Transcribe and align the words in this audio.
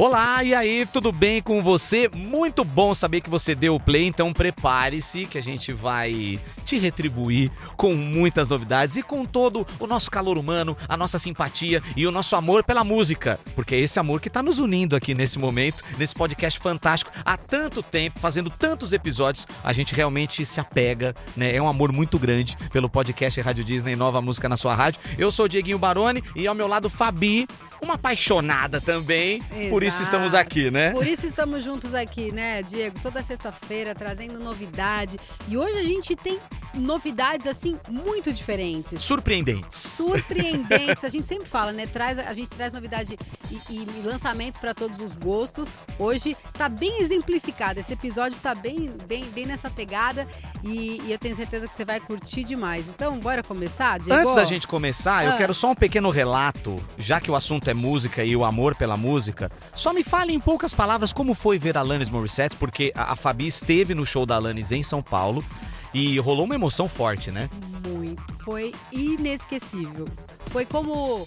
Olá, 0.00 0.44
e 0.44 0.54
aí, 0.54 0.86
tudo 0.86 1.10
bem 1.10 1.42
com 1.42 1.60
você? 1.60 2.08
Muito 2.14 2.64
bom 2.64 2.94
saber 2.94 3.20
que 3.20 3.28
você 3.28 3.52
deu 3.52 3.74
o 3.74 3.80
play, 3.80 4.06
então 4.06 4.32
prepare-se 4.32 5.26
que 5.26 5.36
a 5.36 5.42
gente 5.42 5.72
vai 5.72 6.38
te 6.68 6.78
retribuir 6.78 7.50
com 7.78 7.94
muitas 7.94 8.50
novidades 8.50 8.96
e 8.96 9.02
com 9.02 9.24
todo 9.24 9.66
o 9.80 9.86
nosso 9.86 10.10
calor 10.10 10.36
humano, 10.36 10.76
a 10.86 10.98
nossa 10.98 11.18
simpatia 11.18 11.82
e 11.96 12.06
o 12.06 12.10
nosso 12.10 12.36
amor 12.36 12.62
pela 12.62 12.84
música, 12.84 13.40
porque 13.54 13.74
é 13.74 13.78
esse 13.78 13.98
amor 13.98 14.20
que 14.20 14.28
está 14.28 14.42
nos 14.42 14.58
unindo 14.58 14.94
aqui 14.94 15.14
nesse 15.14 15.38
momento, 15.38 15.82
nesse 15.96 16.14
podcast 16.14 16.60
fantástico, 16.60 17.10
há 17.24 17.38
tanto 17.38 17.82
tempo, 17.82 18.20
fazendo 18.20 18.50
tantos 18.50 18.92
episódios, 18.92 19.46
a 19.64 19.72
gente 19.72 19.94
realmente 19.94 20.44
se 20.44 20.60
apega, 20.60 21.14
né? 21.34 21.54
É 21.54 21.62
um 21.62 21.68
amor 21.68 21.90
muito 21.90 22.18
grande 22.18 22.54
pelo 22.70 22.90
podcast 22.90 23.40
Rádio 23.40 23.64
Disney 23.64 23.96
Nova 23.96 24.20
Música 24.20 24.46
na 24.46 24.56
sua 24.56 24.74
rádio. 24.74 25.00
Eu 25.16 25.32
sou 25.32 25.46
o 25.46 25.48
Dieguinho 25.48 25.78
Baroni 25.78 26.22
e 26.36 26.46
ao 26.46 26.54
meu 26.54 26.68
lado 26.68 26.90
Fabi, 26.90 27.48
uma 27.80 27.94
apaixonada 27.94 28.80
também. 28.80 29.36
Exato. 29.50 29.70
Por 29.70 29.82
isso 29.82 30.02
estamos 30.02 30.34
aqui, 30.34 30.70
né? 30.70 30.90
Por 30.90 31.06
isso 31.06 31.26
estamos 31.26 31.64
juntos 31.64 31.94
aqui, 31.94 32.32
né, 32.32 32.62
Diego? 32.62 32.98
Toda 33.00 33.22
sexta-feira 33.22 33.94
trazendo 33.94 34.38
novidade. 34.38 35.16
E 35.48 35.56
hoje 35.56 35.78
a 35.78 35.84
gente 35.84 36.14
tem 36.14 36.38
novidades 36.74 37.46
assim 37.46 37.78
muito 37.88 38.32
diferentes. 38.32 39.02
Surpreendentes. 39.02 39.78
Surpreendentes. 39.78 41.04
a 41.04 41.08
gente 41.08 41.26
sempre 41.26 41.48
fala, 41.48 41.72
né? 41.72 41.86
Traz, 41.86 42.18
a 42.18 42.32
gente 42.34 42.50
traz 42.50 42.72
novidade 42.72 43.16
e, 43.50 43.54
e, 43.70 43.76
e 43.76 44.02
lançamentos 44.04 44.58
para 44.58 44.74
todos 44.74 44.98
os 44.98 45.14
gostos. 45.14 45.68
Hoje 45.98 46.36
tá 46.52 46.68
bem 46.68 47.00
exemplificado. 47.00 47.80
Esse 47.80 47.92
episódio 47.92 48.38
tá 48.40 48.54
bem, 48.54 48.92
bem, 49.06 49.24
bem 49.30 49.46
nessa 49.46 49.70
pegada 49.70 50.26
e, 50.62 51.00
e 51.04 51.12
eu 51.12 51.18
tenho 51.18 51.34
certeza 51.34 51.66
que 51.68 51.74
você 51.74 51.84
vai 51.84 52.00
curtir 52.00 52.44
demais. 52.44 52.86
Então, 52.88 53.18
bora 53.18 53.42
começar, 53.42 53.98
Diego? 53.98 54.20
Antes 54.20 54.34
da 54.34 54.44
gente 54.44 54.66
começar, 54.66 55.18
ah. 55.18 55.24
eu 55.24 55.36
quero 55.36 55.54
só 55.54 55.70
um 55.70 55.74
pequeno 55.74 56.10
relato, 56.10 56.82
já 56.96 57.20
que 57.20 57.30
o 57.30 57.34
assunto 57.34 57.68
é 57.68 57.74
música 57.74 58.24
e 58.24 58.36
o 58.36 58.44
amor 58.44 58.74
pela 58.74 58.96
música. 58.96 59.50
Só 59.74 59.92
me 59.92 60.02
fale 60.02 60.32
em 60.32 60.40
poucas 60.40 60.74
palavras 60.74 61.12
como 61.12 61.34
foi 61.34 61.58
ver 61.58 61.76
Alanis 61.76 62.10
Morissette, 62.10 62.56
porque 62.56 62.92
a, 62.94 63.12
a 63.12 63.16
Fabi 63.16 63.46
esteve 63.46 63.94
no 63.94 64.04
show 64.04 64.26
da 64.26 64.36
Alanis 64.36 64.72
em 64.72 64.82
São 64.82 65.02
Paulo. 65.02 65.44
E 65.92 66.18
rolou 66.18 66.44
uma 66.44 66.54
emoção 66.54 66.88
forte, 66.88 67.30
né? 67.30 67.48
Muito. 67.86 68.22
Foi 68.44 68.74
inesquecível. 68.92 70.06
Foi 70.50 70.64
como 70.64 71.26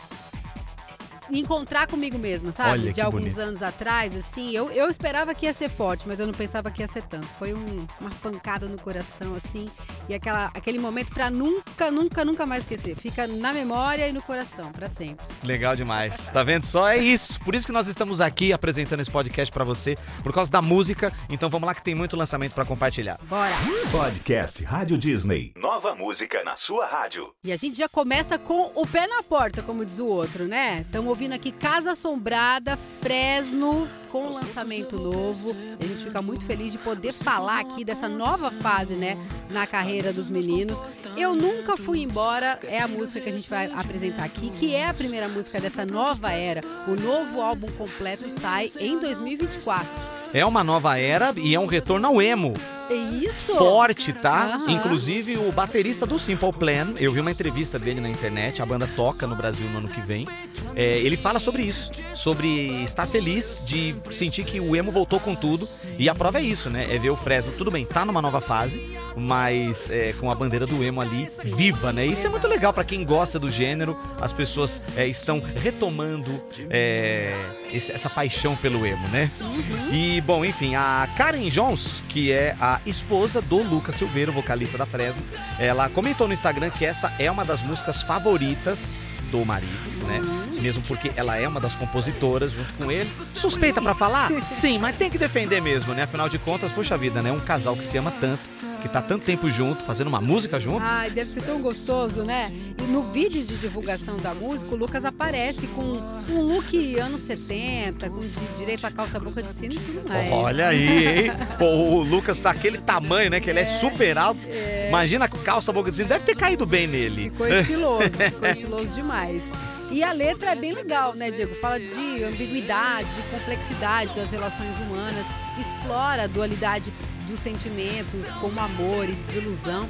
encontrar 1.30 1.88
comigo 1.88 2.18
mesma, 2.18 2.52
sabe? 2.52 2.72
Olha, 2.72 2.94
de 2.94 3.02
alguns 3.02 3.22
bonito. 3.22 3.40
anos 3.40 3.64
atrás, 3.64 4.16
assim. 4.16 4.52
Eu, 4.52 4.70
eu 4.72 4.90
esperava 4.90 5.34
que 5.34 5.46
ia 5.46 5.54
ser 5.54 5.70
forte, 5.70 6.04
mas 6.08 6.20
eu 6.20 6.28
não 6.28 6.34
pensava 6.34 6.70
que 6.70 6.82
ia 6.82 6.88
ser 6.88 7.04
tanto. 7.04 7.28
Foi 7.40 7.54
um, 7.54 7.88
uma 8.00 8.10
pancada 8.22 8.68
no 8.68 8.80
coração, 8.80 9.36
assim. 9.36 9.70
E 10.10 10.14
aquela, 10.14 10.46
aquele 10.54 10.80
momento 10.80 11.14
para 11.14 11.30
nunca, 11.30 11.90
nunca, 11.92 12.26
nunca 12.26 12.46
mais 12.46 12.64
esquecer. 12.64 12.96
Fica 12.96 13.28
na 13.28 13.54
memória 13.54 14.08
e 14.08 14.12
no 14.12 14.22
coração, 14.22 14.72
para 14.72 14.90
sempre. 14.90 15.26
Legal 15.44 15.76
demais. 15.76 16.30
Tá 16.32 16.44
vendo 16.44 16.64
só? 16.64 16.90
É 16.90 16.98
isso. 16.98 17.40
Por 17.42 17.56
isso 17.56 17.66
que 17.66 17.74
nós 17.74 17.88
estamos 17.88 18.20
aqui 18.22 18.52
apresentando 18.52 19.00
esse 19.00 19.12
podcast 19.12 19.52
para 19.52 19.64
você, 19.64 19.98
por 20.24 20.34
causa 20.34 20.52
da 20.52 20.62
música. 20.62 21.14
Então 21.30 21.50
vamos 21.50 21.68
lá 21.68 21.74
que 21.74 21.84
tem 21.84 21.96
muito 21.96 22.18
lançamento 22.18 22.54
para 22.54 22.66
compartilhar. 22.66 23.20
Bora. 23.24 23.56
Podcast 23.92 24.64
Rádio 24.64 24.98
Disney. 24.98 25.54
Nova 25.56 25.96
música 25.96 26.44
na 26.44 26.56
sua 26.56 26.86
rádio. 26.86 27.34
E 27.44 27.52
a 27.52 27.56
gente 27.56 27.78
já 27.78 27.88
começa 27.88 28.38
com 28.38 28.72
o 28.76 28.86
pé 28.86 29.08
na 29.08 29.24
porta, 29.24 29.62
como 29.62 29.86
diz 29.86 30.00
o 30.00 30.06
outro, 30.06 30.46
né? 30.46 30.82
Estamos 30.82 31.10
ouvindo 31.10 31.34
aqui 31.34 31.52
Casa 31.52 31.92
Assombrada, 31.92 32.78
Fresno, 33.02 33.88
com 34.12 34.28
um 34.28 34.34
lançamento 34.34 34.98
novo. 34.98 35.56
A 35.80 35.86
gente 35.86 36.04
fica 36.04 36.22
muito 36.22 36.46
feliz 36.46 36.72
de 36.72 36.78
poder 36.78 37.14
falar 37.14 37.60
aqui 37.60 37.86
dessa 37.86 38.10
nova 38.10 38.52
fase, 38.52 38.94
né, 38.94 39.18
na 39.50 39.66
carreira 39.66 40.12
dos 40.12 40.30
meninos. 40.30 40.82
Eu 41.18 41.34
Nunca 41.34 41.78
Fui 41.78 42.02
Embora 42.02 42.60
é 42.64 42.80
a 42.80 42.88
música 42.88 43.22
que 43.22 43.30
a 43.30 43.32
gente 43.32 43.50
vai 43.50 43.72
apresentar 43.72 44.26
aqui, 44.26 44.50
que 44.50 44.76
é 44.76 44.88
a 44.88 44.94
primeira 44.94 45.28
música 45.30 45.62
dessa 45.62 45.86
nova 45.86 46.32
era. 46.32 46.62
O 46.88 47.02
novo 47.02 47.42
álbum 47.42 47.72
completo 47.72 48.30
sai 48.30 48.72
em 48.80 49.00
2024. 49.00 49.88
É 50.34 50.46
uma 50.46 50.64
nova 50.64 50.98
era 50.98 51.34
e 51.38 51.56
é 51.56 51.60
um 51.60 51.66
retorno 51.66 52.08
ao 52.08 52.22
emo. 52.22 52.54
É 52.92 52.94
isso? 52.94 53.56
Forte, 53.56 54.12
tá? 54.12 54.60
Uhum. 54.60 54.70
Inclusive 54.72 55.38
o 55.38 55.50
baterista 55.50 56.06
do 56.06 56.20
Simple 56.20 56.52
Plan, 56.52 56.94
eu 57.00 57.14
vi 57.14 57.22
uma 57.22 57.32
entrevista 57.32 57.80
dele 57.80 58.02
na 58.02 58.10
internet, 58.10 58.62
a 58.62 58.66
banda 58.66 58.86
toca 58.98 59.26
no 59.26 59.34
Brasil 59.34 59.66
no 59.70 59.78
ano 59.78 59.88
que 59.88 60.02
vem. 60.02 60.28
É, 60.76 60.98
ele 61.00 61.16
fala 61.16 61.40
sobre 61.40 61.64
isso, 61.64 61.90
sobre 62.14 62.84
estar 62.84 63.08
feliz 63.08 63.64
de 63.66 63.96
sentir 64.12 64.44
que 64.44 64.60
o 64.60 64.76
emo 64.76 64.92
voltou 64.92 65.22
com 65.22 65.34
tudo. 65.34 65.68
E 65.98 66.10
a 66.10 66.16
prova 66.16 66.40
é 66.40 66.44
isso, 66.44 66.70
né? 66.70 66.94
É 66.94 67.00
ver 67.00 67.10
o 67.10 67.16
Fresno, 67.16 67.54
tudo 67.58 67.72
bem, 67.72 67.86
tá 67.86 68.04
numa 68.04 68.22
nova 68.22 68.42
fase, 68.42 68.82
mas 69.16 69.90
é, 69.90 70.14
com 70.14 70.30
a 70.30 70.36
bandeira 70.36 70.66
do 70.66 70.84
emo 70.84 71.00
ali 71.00 71.30
viva, 71.44 71.94
né? 71.94 72.06
Isso 72.06 72.28
é 72.28 72.30
muito 72.30 72.48
legal 72.48 72.74
para 72.74 72.84
quem 72.84 73.06
gosta 73.06 73.40
do 73.40 73.50
gênero. 73.50 73.98
As 74.20 74.34
pessoas 74.34 74.82
é, 74.98 75.08
estão 75.08 75.40
retomando 75.40 76.42
é, 76.70 77.34
essa 77.74 78.10
paixão 78.10 78.54
pelo 78.58 78.86
emo, 78.86 79.08
né? 79.08 79.32
Uhum. 79.40 79.94
E, 79.94 80.20
bom, 80.22 80.44
enfim, 80.44 80.76
a 80.76 81.08
Karen 81.16 81.48
Jones, 81.48 82.04
que 82.10 82.34
é 82.34 82.56
a 82.60 82.81
esposa 82.86 83.42
do 83.42 83.62
Lucas 83.62 83.96
Silveira, 83.96 84.32
vocalista 84.32 84.78
da 84.78 84.86
Fresno, 84.86 85.22
ela 85.60 85.90
comentou 85.90 86.28
no 86.28 86.34
Instagram 86.34 86.70
que 86.70 86.86
essa 86.86 87.14
é 87.20 87.30
uma 87.30 87.46
das 87.46 87.62
músicas 87.62 88.02
favoritas 88.02 89.06
do 89.32 89.46
marido, 89.46 89.72
né? 90.08 90.20
Mesmo 90.62 90.84
porque 90.84 91.12
ela 91.16 91.38
é 91.38 91.48
uma 91.48 91.60
das 91.60 91.76
compositoras 91.76 92.52
junto 92.52 92.74
com 92.74 92.92
ele. 92.92 93.10
Suspeita 93.34 93.82
para 93.82 93.96
falar? 93.96 94.30
Sim, 94.50 94.78
mas 94.78 94.96
tem 94.98 95.10
que 95.10 95.18
defender 95.18 95.62
mesmo, 95.62 95.94
né? 95.94 96.04
Afinal 96.04 96.28
de 96.28 96.38
contas, 96.38 96.72
poxa 96.72 96.98
vida, 96.98 97.22
né? 97.22 97.32
Um 97.32 97.40
casal 97.40 97.76
que 97.76 97.84
se 97.84 97.98
ama 97.98 98.12
tanto, 98.20 98.42
que 98.82 98.90
tá 98.90 99.02
tanto 99.02 99.24
tempo 99.24 99.50
junto, 99.50 99.86
fazendo 99.86 100.08
uma 100.08 100.20
música 100.20 100.60
junto. 100.60 100.82
Ai, 100.82 101.10
deve 101.10 101.30
ser 101.30 101.42
tão 101.42 101.62
gostoso, 101.62 102.24
né? 102.24 102.52
E 102.80 102.84
no 102.92 103.04
vídeo 103.04 103.44
de 103.46 103.56
divulgação 103.56 104.18
da 104.18 104.34
música, 104.34 104.74
o 104.74 104.78
Lucas 104.78 105.06
aparece 105.06 105.68
com 105.68 105.82
um 106.30 106.42
look 106.42 107.00
anos 107.00 107.22
70, 107.22 108.10
com 108.10 108.20
direito 108.58 108.86
a 108.86 108.92
calça 108.92 109.20
boca 109.20 109.42
de 109.42 109.54
sino 109.54 109.76
e 109.76 109.78
tudo 109.78 110.10
mais. 110.10 110.32
Olha 110.32 110.68
aí, 110.70 111.08
hein? 111.08 111.32
Pô, 111.58 111.66
o 111.66 112.02
Lucas 112.02 112.40
tá 112.40 112.50
aquele 112.50 112.80
tamanho, 112.80 113.30
né? 113.30 113.40
Que 113.40 113.50
ele 113.50 113.60
é, 113.60 113.64
é 113.64 113.66
super 113.66 114.18
alto. 114.18 114.50
É. 114.50 114.88
Imagina 114.88 115.26
a 115.26 115.28
calça 115.28 115.72
boca 115.72 115.90
de 115.90 115.98
sino, 115.98 116.10
deve 116.10 116.26
ter 116.26 116.36
caído 116.36 116.66
bem 116.66 116.88
nele. 116.88 117.26
Ficou 117.26 117.48
estiloso, 117.48 118.10
ficou 118.18 118.50
estiloso 118.50 118.94
demais. 118.94 119.44
E 119.92 120.04
a 120.04 120.14
letra 120.14 120.52
é 120.52 120.56
bem 120.56 120.74
legal, 120.74 121.14
né, 121.16 121.30
Diego? 121.30 121.54
Fala 121.56 121.78
de 121.78 122.24
ambiguidade, 122.24 123.10
de 123.14 123.22
complexidade 123.24 124.16
das 124.16 124.32
relações 124.32 124.74
humanas, 124.78 125.26
explora 125.60 126.24
a 126.24 126.28
dualidade 126.28 126.94
dos 127.32 127.40
sentimentos, 127.40 128.28
como 128.40 128.60
amor 128.60 129.10
e 129.10 129.14
desilusão 129.14 129.88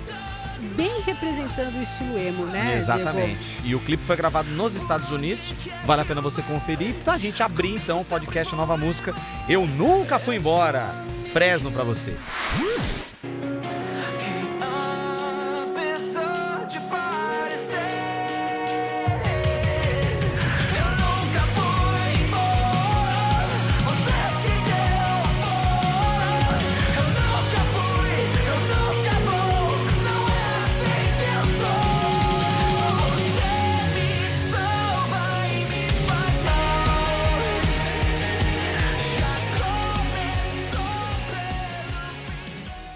bem 0.76 1.02
representando 1.02 1.76
o 1.76 1.82
estilo 1.82 2.18
emo, 2.18 2.46
né? 2.46 2.78
Exatamente. 2.78 3.38
Diego? 3.38 3.68
E 3.68 3.76
o 3.76 3.80
clipe 3.80 4.04
foi 4.06 4.16
gravado 4.16 4.50
nos 4.52 4.76
Estados 4.76 5.10
Unidos. 5.10 5.54
Vale 5.86 6.04
a 6.04 6.06
pena 6.06 6.22
você 6.22 6.42
conferir. 6.42 6.94
Pra 7.04 7.18
gente 7.18 7.42
abrir 7.42 7.76
então 7.76 8.02
o 8.02 8.06
podcast 8.06 8.56
Nova 8.56 8.78
Música. 8.78 9.14
Eu 9.50 9.66
nunca 9.66 10.20
fui 10.20 10.36
embora. 10.36 11.04
Fresno 11.34 11.72
para 11.72 11.84
você. 11.84 12.16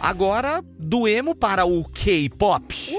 Agora, 0.05 0.63
do 0.77 1.07
emo 1.07 1.33
para 1.33 1.65
o 1.65 1.83
K-pop. 1.83 2.94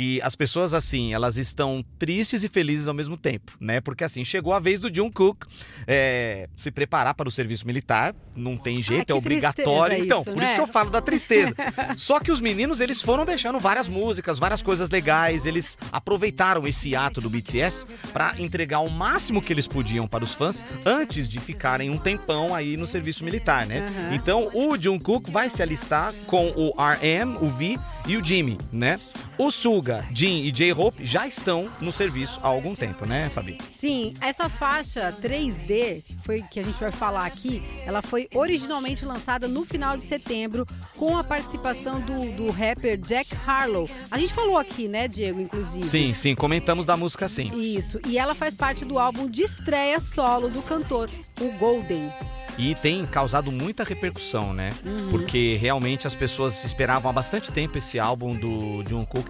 E 0.00 0.22
as 0.22 0.36
pessoas, 0.36 0.74
assim, 0.74 1.12
elas 1.12 1.36
estão 1.36 1.84
tristes 1.98 2.44
e 2.44 2.48
felizes 2.48 2.86
ao 2.86 2.94
mesmo 2.94 3.16
tempo, 3.16 3.56
né? 3.58 3.80
Porque, 3.80 4.04
assim, 4.04 4.24
chegou 4.24 4.52
a 4.52 4.60
vez 4.60 4.78
do 4.78 4.94
Jungkook 4.94 5.44
é, 5.88 6.48
se 6.54 6.70
preparar 6.70 7.14
para 7.14 7.28
o 7.28 7.32
serviço 7.32 7.66
militar. 7.66 8.14
Não 8.36 8.56
tem 8.56 8.80
jeito, 8.80 9.12
ah, 9.12 9.16
é 9.16 9.18
obrigatório. 9.18 9.96
Isso, 9.96 10.04
então, 10.04 10.22
por 10.22 10.36
né? 10.36 10.44
isso 10.44 10.54
que 10.54 10.60
eu 10.60 10.68
falo 10.68 10.88
da 10.88 11.02
tristeza. 11.02 11.52
Só 11.98 12.20
que 12.20 12.30
os 12.30 12.40
meninos, 12.40 12.78
eles 12.78 13.02
foram 13.02 13.24
deixando 13.24 13.58
várias 13.58 13.88
músicas, 13.88 14.38
várias 14.38 14.62
coisas 14.62 14.88
legais. 14.88 15.44
Eles 15.44 15.76
aproveitaram 15.90 16.64
esse 16.64 16.94
ato 16.94 17.20
do 17.20 17.28
BTS 17.28 17.84
para 18.12 18.40
entregar 18.40 18.78
o 18.78 18.88
máximo 18.88 19.42
que 19.42 19.52
eles 19.52 19.66
podiam 19.66 20.06
para 20.06 20.22
os 20.22 20.32
fãs 20.32 20.64
antes 20.86 21.28
de 21.28 21.40
ficarem 21.40 21.90
um 21.90 21.98
tempão 21.98 22.54
aí 22.54 22.76
no 22.76 22.86
serviço 22.86 23.24
militar, 23.24 23.66
né? 23.66 23.80
Uhum. 23.80 24.14
Então, 24.14 24.50
o 24.54 24.80
Jungkook 24.80 25.28
vai 25.28 25.50
se 25.50 25.60
alistar 25.60 26.14
com 26.28 26.50
o 26.50 26.72
RM, 26.80 27.42
o 27.42 27.48
V 27.48 27.76
e 28.06 28.16
o 28.16 28.24
Jimmy, 28.24 28.56
né? 28.70 28.96
O 29.36 29.50
Suga, 29.52 29.87
Jim 30.12 30.42
e 30.42 30.50
J-Hope 30.50 31.04
já 31.04 31.26
estão 31.26 31.68
no 31.80 31.90
serviço 31.90 32.38
há 32.42 32.48
algum 32.48 32.74
tempo, 32.74 33.06
né, 33.06 33.30
Fabi? 33.30 33.58
Sim, 33.78 34.14
essa 34.20 34.48
faixa 34.48 35.12
3D, 35.20 36.02
foi 36.22 36.42
que 36.42 36.60
a 36.60 36.62
gente 36.62 36.78
vai 36.78 36.92
falar 36.92 37.26
aqui, 37.26 37.62
ela 37.86 38.02
foi 38.02 38.28
originalmente 38.34 39.04
lançada 39.04 39.48
no 39.48 39.64
final 39.64 39.96
de 39.96 40.02
setembro 40.02 40.66
com 40.96 41.16
a 41.16 41.24
participação 41.24 42.00
do, 42.00 42.36
do 42.36 42.50
rapper 42.50 42.98
Jack 42.98 43.30
Harlow. 43.46 43.88
A 44.10 44.18
gente 44.18 44.32
falou 44.32 44.58
aqui, 44.58 44.88
né, 44.88 45.08
Diego, 45.08 45.40
inclusive. 45.40 45.86
Sim, 45.86 46.14
sim, 46.14 46.34
comentamos 46.34 46.84
da 46.84 46.96
música 46.96 47.28
sim. 47.28 47.50
Isso, 47.58 48.00
e 48.06 48.18
ela 48.18 48.34
faz 48.34 48.54
parte 48.54 48.84
do 48.84 48.98
álbum 48.98 49.28
de 49.28 49.42
estreia 49.42 50.00
solo 50.00 50.48
do 50.48 50.62
cantor, 50.62 51.08
o 51.40 51.50
Golden. 51.58 52.10
E 52.58 52.74
tem 52.74 53.06
causado 53.06 53.52
muita 53.52 53.84
repercussão, 53.84 54.52
né? 54.52 54.74
Porque 55.10 55.56
realmente 55.60 56.08
as 56.08 56.14
pessoas 56.16 56.64
esperavam 56.64 57.08
há 57.08 57.12
bastante 57.12 57.52
tempo 57.52 57.78
esse 57.78 58.00
álbum 58.00 58.34
do 58.34 58.82
John 58.82 59.04
Cook. 59.04 59.26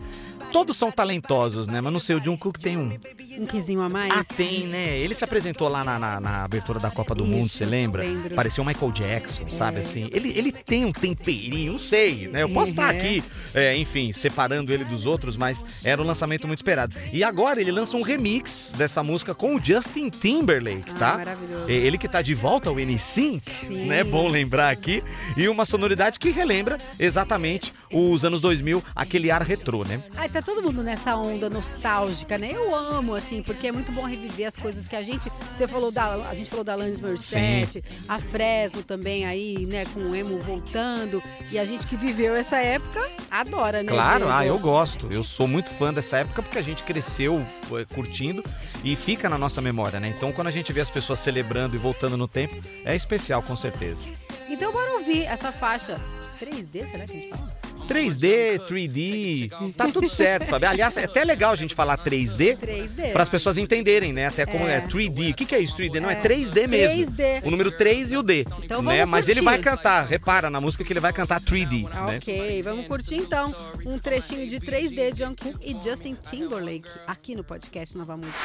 Todos 0.53 0.77
são 0.77 0.91
talentosos, 0.91 1.67
né? 1.67 1.81
Mas 1.81 1.93
não 1.93 2.01
sei, 2.01 2.17
o 2.17 2.21
John 2.21 2.37
Cook 2.37 2.57
tem 2.59 2.77
um. 2.77 2.99
Um 3.39 3.47
quizinho 3.47 3.81
a 3.81 3.89
mais? 3.89 4.13
Ah, 4.13 4.25
tem, 4.25 4.67
né? 4.67 4.99
Ele 4.99 5.15
se 5.15 5.23
apresentou 5.23 5.69
lá 5.69 5.85
na, 5.85 5.99
na- 5.99 6.21
na 6.21 6.45
abertura 6.45 6.81
da 6.81 6.91
Copa 6.91 7.15
do 7.15 7.23
Isso, 7.25 7.33
Mundo, 7.33 7.49
você 7.51 7.65
lembra? 7.65 8.03
lembro. 8.03 8.35
Parecia 8.35 8.63
o 8.63 8.67
Michael 8.67 8.91
Jackson, 8.93 9.49
sabe 9.51 9.79
assim? 9.81 10.09
Ele, 10.13 10.33
ele 10.37 10.51
tem 10.51 10.85
um 10.85 10.93
temperinho, 10.93 11.73
não 11.73 11.79
sei, 11.79 12.27
né? 12.29 12.43
Eu 12.43 12.49
posso 12.49 12.73
estar 12.73 12.93
Uhum. 12.93 12.99
aqui, 12.99 13.23
é, 13.55 13.77
enfim, 13.77 14.11
separando 14.13 14.73
ele 14.73 14.85
dos 14.85 15.07
outros, 15.07 15.37
mas 15.37 15.65
era 15.85 16.03
um 16.03 16.05
lançamento 16.05 16.47
muito 16.47 16.59
esperado. 16.61 16.97
E 17.13 17.23
agora 17.23 17.61
ele 17.61 17.71
lança 17.71 17.97
um 17.97 18.03
remix 18.03 18.73
dessa 18.77 19.03
música 19.03 19.35
com 19.35 19.55
o 19.55 19.61
Justin 19.65 20.09
Timberlake, 20.11 20.91
Ah, 20.93 20.99
tá? 20.99 21.17
maravilhoso. 21.19 21.71
É, 21.71 21.73
Ele 21.75 21.97
que 21.99 22.09
tá 22.09 22.21
de 22.23 22.35
volta 22.35 22.69
ao 22.71 22.77
N5, 22.77 23.41
Sim. 23.61 23.87
né? 23.87 24.03
Bom 24.03 24.29
lembrar 24.29 24.71
aqui. 24.71 25.03
E 25.37 25.49
uma 25.49 25.65
sonoridade 25.65 26.19
que 26.19 26.31
relembra 26.31 26.79
exatamente 26.99 27.73
os 27.93 28.25
anos 28.25 28.41
2000, 28.41 28.83
aquele 28.97 29.31
ar 29.31 29.43
retrô, 29.43 29.85
né? 29.85 30.03
Ai, 30.17 30.29
tá 30.41 30.43
todo 30.43 30.63
mundo 30.63 30.83
nessa 30.83 31.17
onda 31.17 31.51
nostálgica, 31.51 32.39
né? 32.39 32.53
Eu 32.53 32.75
amo, 32.75 33.15
assim, 33.15 33.43
porque 33.43 33.67
é 33.67 33.73
muito 33.73 33.91
bom 33.93 34.05
reviver 34.05 34.47
as 34.47 34.57
coisas 34.57 34.87
que 34.87 34.95
a 34.95 35.03
gente. 35.03 35.31
Você 35.55 35.67
falou 35.67 35.91
da. 35.91 36.29
A 36.29 36.35
gente 36.35 36.49
falou 36.49 36.65
da 36.65 36.75
Alanis 36.75 37.01
Morissette, 37.01 37.83
a 38.09 38.19
Fresno 38.19 38.83
também 38.83 39.25
aí, 39.25 39.67
né, 39.67 39.85
com 39.87 40.01
o 40.01 40.15
emo 40.15 40.39
voltando. 40.39 41.23
E 41.51 41.59
a 41.59 41.65
gente 41.65 41.87
que 41.87 41.97
viveu 41.97 42.35
essa 42.35 42.59
época 42.59 43.09
adora, 43.31 43.83
né? 43.83 43.93
Claro, 43.93 44.29
ah, 44.29 44.47
eu 44.47 44.59
gosto. 44.59 45.09
Eu 45.11 45.25
sou 45.25 45.49
muito 45.49 45.71
fã 45.71 45.93
dessa 45.93 46.19
época 46.19 46.43
porque 46.43 46.59
a 46.59 46.63
gente 46.63 46.83
cresceu 46.83 47.45
eh, 47.73 47.85
curtindo 47.95 48.45
e 48.85 48.95
fica 48.95 49.29
na 49.29 49.39
nossa 49.39 49.61
memória, 49.61 49.99
né? 49.99 50.13
Então, 50.17 50.33
quando 50.33 50.47
a 50.49 50.53
gente 50.53 50.73
vê 50.73 50.81
as 50.81 50.91
pessoas 50.91 51.19
celebrando 51.19 51.75
e 51.75 51.79
voltando 51.79 52.17
no 52.17 52.29
tempo, 52.29 52.55
é 52.85 52.95
especial, 52.95 53.43
com 53.43 53.57
certeza. 53.57 54.05
Então 54.49 54.73
bora 54.73 54.93
ouvir 54.95 55.25
essa 55.25 55.51
faixa. 55.53 56.01
3D, 56.41 56.91
será 56.91 57.05
que 57.05 57.13
a 57.13 57.21
gente 57.21 57.29
fala? 57.29 57.58
3D, 57.89 58.59
3D, 58.69 59.73
tá 59.77 59.89
tudo 59.89 60.09
certo, 60.11 60.47
Fábio. 60.47 60.69
Aliás, 60.69 60.97
é 60.97 61.05
até 61.05 61.25
legal 61.25 61.53
a 61.53 61.57
gente 61.57 61.75
falar 61.75 61.97
3D 61.99 62.57
3D. 62.59 63.13
para 63.13 63.23
as 63.23 63.29
pessoas 63.29 63.59
entenderem, 63.59 64.13
né? 64.13 64.27
Até 64.27 64.47
como 64.47 64.67
é, 64.67 64.77
É. 64.77 64.81
3D. 64.83 65.33
O 65.33 65.35
que, 65.35 65.45
que 65.45 65.55
é 65.55 65.61
isso, 65.61 65.77
3D? 65.77 66.01
Não, 66.01 66.11
é 66.11 66.17
3D 66.21 66.69
mesmo. 66.69 67.13
3D. 67.13 67.43
O 67.45 67.51
número 67.51 67.73
3 67.73 68.13
e 68.13 68.17
o 68.17 68.23
D. 68.23 68.45
Então 68.63 68.83
né? 68.83 68.99
vamos 68.99 69.11
Mas 69.11 69.29
ele 69.29 69.41
curtir. 69.41 69.45
vai 69.45 69.59
cantar, 69.59 70.07
repara 70.07 70.51
na 70.51 70.61
música 70.61 70.85
que 70.85 70.93
ele 70.93 71.01
vai 71.01 71.13
cantar 71.13 71.41
3D, 71.41 71.89
Ah, 71.93 72.07
né? 72.07 72.19
Ok, 72.19 72.63
vamos 72.63 72.87
curtir 72.87 73.17
então 73.17 73.55
um 73.87 73.99
trechinho 73.99 74.49
de 74.49 74.61
3D 74.61 75.13
de 75.13 75.19
Jungkook 75.25 75.57
e 75.63 75.73
Justin 75.83 76.15
Timberlake 76.23 76.89
aqui 77.07 77.35
no 77.35 77.43
podcast 77.43 77.97
Nova 77.97 78.17
Música. 78.17 78.39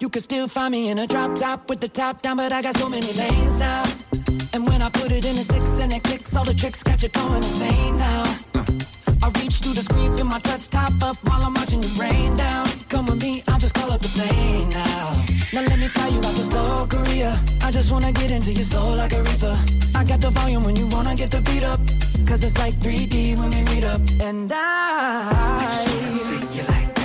You 0.00 0.10
can 0.10 0.20
still 0.20 0.46
find 0.48 0.70
me 0.70 0.90
in 0.90 0.98
a 0.98 1.06
drop 1.06 1.34
top 1.38 1.70
with 1.70 1.78
the 1.80 1.88
top 1.88 2.22
down, 2.22 2.36
but 2.36 2.52
I 2.52 2.60
got 2.62 2.76
so 2.78 2.88
many 2.88 3.06
lanes 3.14 3.58
now. 3.58 4.15
And 4.52 4.66
when 4.66 4.82
I 4.82 4.88
put 4.90 5.12
it 5.12 5.24
in 5.24 5.36
a 5.38 5.44
six 5.44 5.80
and 5.80 5.92
it 5.92 6.02
clicks, 6.02 6.34
all 6.36 6.44
the 6.44 6.54
tricks 6.54 6.82
got 6.82 7.02
you 7.02 7.08
going 7.10 7.42
insane 7.42 7.96
now. 7.96 8.24
I 9.22 9.28
reach 9.40 9.56
through 9.60 9.74
the 9.74 9.82
screen, 9.82 10.16
feel 10.16 10.26
my 10.26 10.38
touch 10.40 10.68
top 10.68 10.92
up 11.02 11.16
while 11.24 11.42
I'm 11.42 11.54
watching 11.54 11.82
you 11.82 11.88
rain 12.00 12.36
down. 12.36 12.66
Come 12.88 13.06
with 13.06 13.22
me, 13.22 13.42
I'll 13.48 13.58
just 13.58 13.74
call 13.74 13.90
up 13.92 14.00
the 14.00 14.08
plane 14.08 14.68
now. 14.70 15.24
Now 15.52 15.62
let 15.62 15.78
me 15.78 15.88
fly 15.88 16.08
you 16.08 16.18
out 16.18 16.34
to 16.36 16.42
Seoul, 16.42 16.86
Korea. 16.86 17.38
I 17.62 17.70
just 17.70 17.90
wanna 17.90 18.12
get 18.12 18.30
into 18.30 18.52
your 18.52 18.64
soul 18.64 18.96
like 18.96 19.12
a 19.12 19.22
reaper. 19.22 19.56
I 19.94 20.04
got 20.04 20.20
the 20.20 20.30
volume 20.30 20.64
when 20.64 20.76
you 20.76 20.86
wanna 20.88 21.14
get 21.14 21.30
the 21.30 21.40
beat 21.42 21.62
up. 21.62 21.80
Cause 22.26 22.42
it's 22.42 22.58
like 22.58 22.74
3D 22.74 23.36
when 23.38 23.50
we 23.50 23.62
meet 23.74 23.84
up. 23.84 24.00
And 24.20 24.50
I. 24.52 25.58
just 25.62 25.94
wanna 25.94 26.10
See 26.18 26.58
you 26.58 26.64
like 26.68 26.95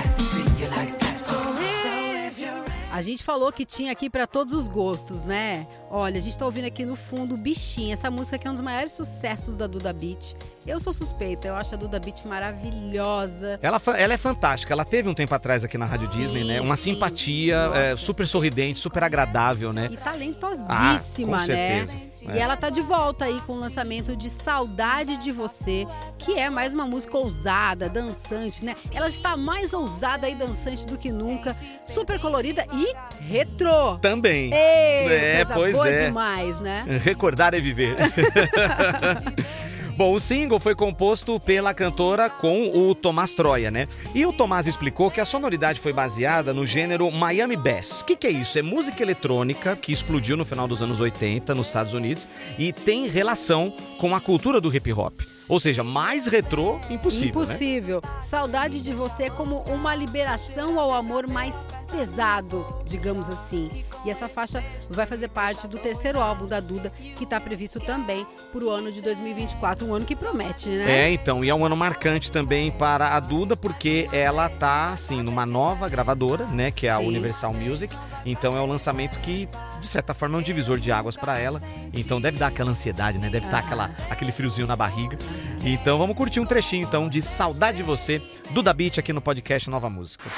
A 2.92 3.02
gente 3.02 3.24
falou 3.24 3.52
que 3.54 3.66
tinha 3.66 3.92
aqui 3.92 4.10
pra 4.10 4.28
todos 4.28 4.54
os 4.54 4.68
gostos, 4.68 5.24
né? 5.24 5.66
Olha, 5.90 6.18
a 6.18 6.22
gente 6.22 6.38
tá 6.38 6.46
ouvindo 6.46 6.66
aqui 6.66 6.84
no 6.84 6.96
fundo 6.98 7.38
Bichinha, 7.38 7.94
essa 7.94 8.12
música 8.12 8.38
que 8.38 8.46
é 8.48 8.50
um 8.50 8.54
dos 8.54 8.62
maiores 8.62 8.92
sucessos 8.92 9.56
da 9.56 9.66
Duda 9.66 9.94
Beat. 9.94 10.36
Eu 10.68 10.80
sou 10.80 10.92
suspeita, 10.92 11.48
eu 11.48 11.56
acho 11.56 11.74
a 11.74 11.78
Duda 11.78 12.00
Beat 12.00 12.26
maravilhosa. 12.26 13.58
Ela, 13.62 13.82
ela 13.98 14.14
é 14.14 14.18
fantástica. 14.18 14.74
Ela 14.74 14.84
teve 14.84 15.08
um 15.08 15.14
tempo 15.14 15.34
atrás 15.34 15.64
aqui 15.64 15.78
na 15.78 15.86
Rádio 15.86 16.12
Sim, 16.12 16.18
Disney, 16.18 16.44
né? 16.44 16.60
Uma 16.62 16.76
sim. 16.76 16.94
simpatia, 16.94 17.72
é, 17.74 17.96
super 17.96 18.28
sorridente, 18.28 18.78
super 18.78 19.04
agradável, 19.04 19.72
né? 19.72 19.88
E 19.90 19.98
talentosíssima, 19.98 21.38
Ah, 21.38 21.42
com 21.42 21.48
né? 21.48 22.11
E 22.22 22.38
ela 22.38 22.56
tá 22.56 22.70
de 22.70 22.82
volta 22.82 23.26
aí 23.26 23.42
com 23.48 23.54
o 23.54 23.60
lançamento 23.60 24.16
de 24.16 24.30
Saudade 24.30 25.18
de 25.18 25.32
Você, 25.32 25.88
que 26.18 26.38
é 26.38 26.50
mais 26.50 26.74
uma 26.74 26.86
música 26.86 27.18
ousada, 27.18 27.90
dançante, 27.90 28.64
né? 28.64 28.76
Ela 28.92 29.08
está 29.08 29.36
mais 29.36 29.74
ousada 29.74 30.30
e 30.30 30.36
dançante 30.36 30.86
do 30.86 30.98
que 30.98 31.12
nunca, 31.12 31.56
super 31.86 32.20
colorida 32.20 32.66
e 32.74 32.94
retrô. 33.24 33.98
Também. 33.98 34.54
Ei, 34.54 35.08
É, 35.42 35.46
pois 35.46 35.74
boa 35.74 35.90
é. 35.90 36.06
demais, 36.08 36.60
né? 36.60 36.86
Recordar 37.04 37.54
é 37.54 37.60
viver. 37.60 37.96
Bom, 39.98 40.14
o 40.14 40.20
single 40.20 40.60
foi 40.60 40.74
composto 40.74 41.40
pela 41.40 41.74
cantora 41.74 42.30
com 42.30 42.70
o 42.76 42.96
Tomás 42.96 43.34
Troia, 43.34 43.70
né? 43.70 43.88
E 44.16 44.26
o 44.26 44.34
Tomás 44.34 44.66
explicou 44.66 45.12
que 45.12 45.20
a 45.20 45.26
sonoridade 45.26 45.80
foi 45.80 45.94
baseada 45.94 46.54
no 46.54 46.66
gênero 46.66 47.12
Miami 47.12 47.56
Bass. 47.56 48.02
O 48.02 48.06
que, 48.06 48.16
que 48.16 48.28
é 48.28 48.32
isso? 48.32 48.58
É 48.58 48.62
música 48.62 49.04
eletrônica 49.04 49.76
que 49.76 49.92
explodiu 49.92 50.38
no 50.38 50.46
final 50.46 50.68
dos 50.68 50.82
anos 50.82 51.00
80 51.00 51.54
nos 51.54 51.68
Estados 51.68 51.94
Unidos 51.94 52.28
e 52.58 52.72
tem 52.74 53.08
relação 53.08 53.74
com 53.98 54.16
a 54.16 54.22
cultura 54.22 54.60
do 54.60 54.74
hip 54.74 54.92
hop. 54.94 55.22
Ou 55.52 55.60
seja, 55.60 55.84
mais 55.84 56.28
retrô 56.28 56.80
impossível, 56.90 57.42
né? 57.42 57.46
Impossível. 57.46 58.02
Saudade 58.24 58.82
de 58.82 58.94
você 58.94 59.24
é 59.24 59.30
como 59.30 59.58
uma 59.64 59.94
liberação 59.94 60.80
ao 60.80 60.94
amor 60.94 61.28
mais 61.28 61.54
pesado, 61.92 62.66
digamos 62.86 63.30
assim. 63.30 63.70
E 64.06 64.10
essa 64.10 64.30
faixa 64.30 64.64
vai 64.90 65.06
fazer 65.06 65.28
parte 65.28 65.68
do 65.68 65.78
terceiro 65.78 66.22
álbum 66.22 66.48
da 66.48 66.62
Duda, 66.62 66.90
que 67.18 67.26
está 67.26 67.38
previsto 67.38 67.82
também 67.82 68.26
para 68.50 68.64
o 68.64 68.70
ano 68.70 68.94
de 68.94 69.02
2024, 69.02 69.86
um 69.86 69.94
ano 69.94 70.06
que 70.06 70.16
promete, 70.16 70.70
né? 70.70 70.90
É, 70.90 71.12
então, 71.12 71.44
e 71.44 71.50
é 71.50 71.54
um 71.54 71.66
ano 71.66 71.76
marcante 71.76 72.32
também 72.32 72.72
para 72.72 73.10
a 73.10 73.20
Duda, 73.20 73.58
porque 73.58 74.08
ela 74.14 74.48
tá, 74.48 74.94
assim, 74.94 75.22
numa 75.22 75.46
nova 75.46 75.90
gravadora, 75.90 76.46
né, 76.46 76.72
que 76.72 76.88
é 76.88 76.92
a 76.92 77.00
Sim. 77.00 77.08
Universal 77.08 77.54
Music. 77.54 77.94
Então 78.26 78.56
é 78.58 78.62
um 78.62 78.68
lançamento 78.68 79.20
que, 79.20 79.50
de 79.82 79.88
certa 79.88 80.14
forma, 80.14 80.38
é 80.38 80.40
um 80.40 80.44
divisor 80.44 80.80
de 80.80 80.92
águas 80.92 81.18
para 81.18 81.38
ela. 81.38 81.62
Então 81.94 82.22
deve 82.22 82.38
dar 82.38 82.48
aquela 82.48 82.72
ansiedade, 82.72 83.18
né, 83.18 83.30
deve 83.30 83.48
dar 83.48 83.60
aquela, 83.60 83.92
aquele 84.10 84.32
friozinho 84.32 84.68
na 84.68 84.76
barriga. 84.76 85.18
Então 85.64 85.98
vamos 85.98 86.16
curtir 86.16 86.40
um 86.40 86.46
trechinho, 86.46 86.84
então, 86.84 87.10
de 87.10 87.22
Saudade 87.22 87.78
de 87.78 87.84
Você, 87.84 88.22
Duda 88.52 88.72
Beat, 88.74 89.00
aqui 89.00 89.12
no 89.12 89.22
podcast 89.22 89.70
Nova 89.70 89.90
Música. 89.90 90.30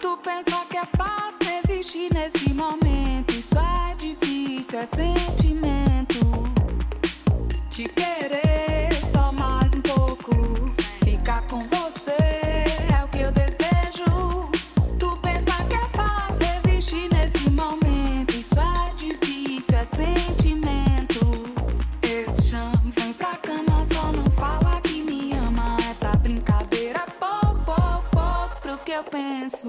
Tu 0.00 0.18
pensa 0.18 0.64
que 0.68 0.76
é 0.76 0.84
fácil 0.96 1.46
resistir 1.46 2.12
nesse 2.12 2.52
momento. 2.52 3.32
Isso 3.32 3.54
é 3.58 3.94
difícil, 3.94 4.80
é 4.80 4.86
sentimento. 4.86 6.52
Te 7.70 7.84
querer 7.84 8.92
só 9.12 9.32
mais 9.32 9.72
um 9.72 9.80
pouco. 9.80 10.30
Ficar 11.04 11.42
com 11.46 11.66
você 11.66 11.81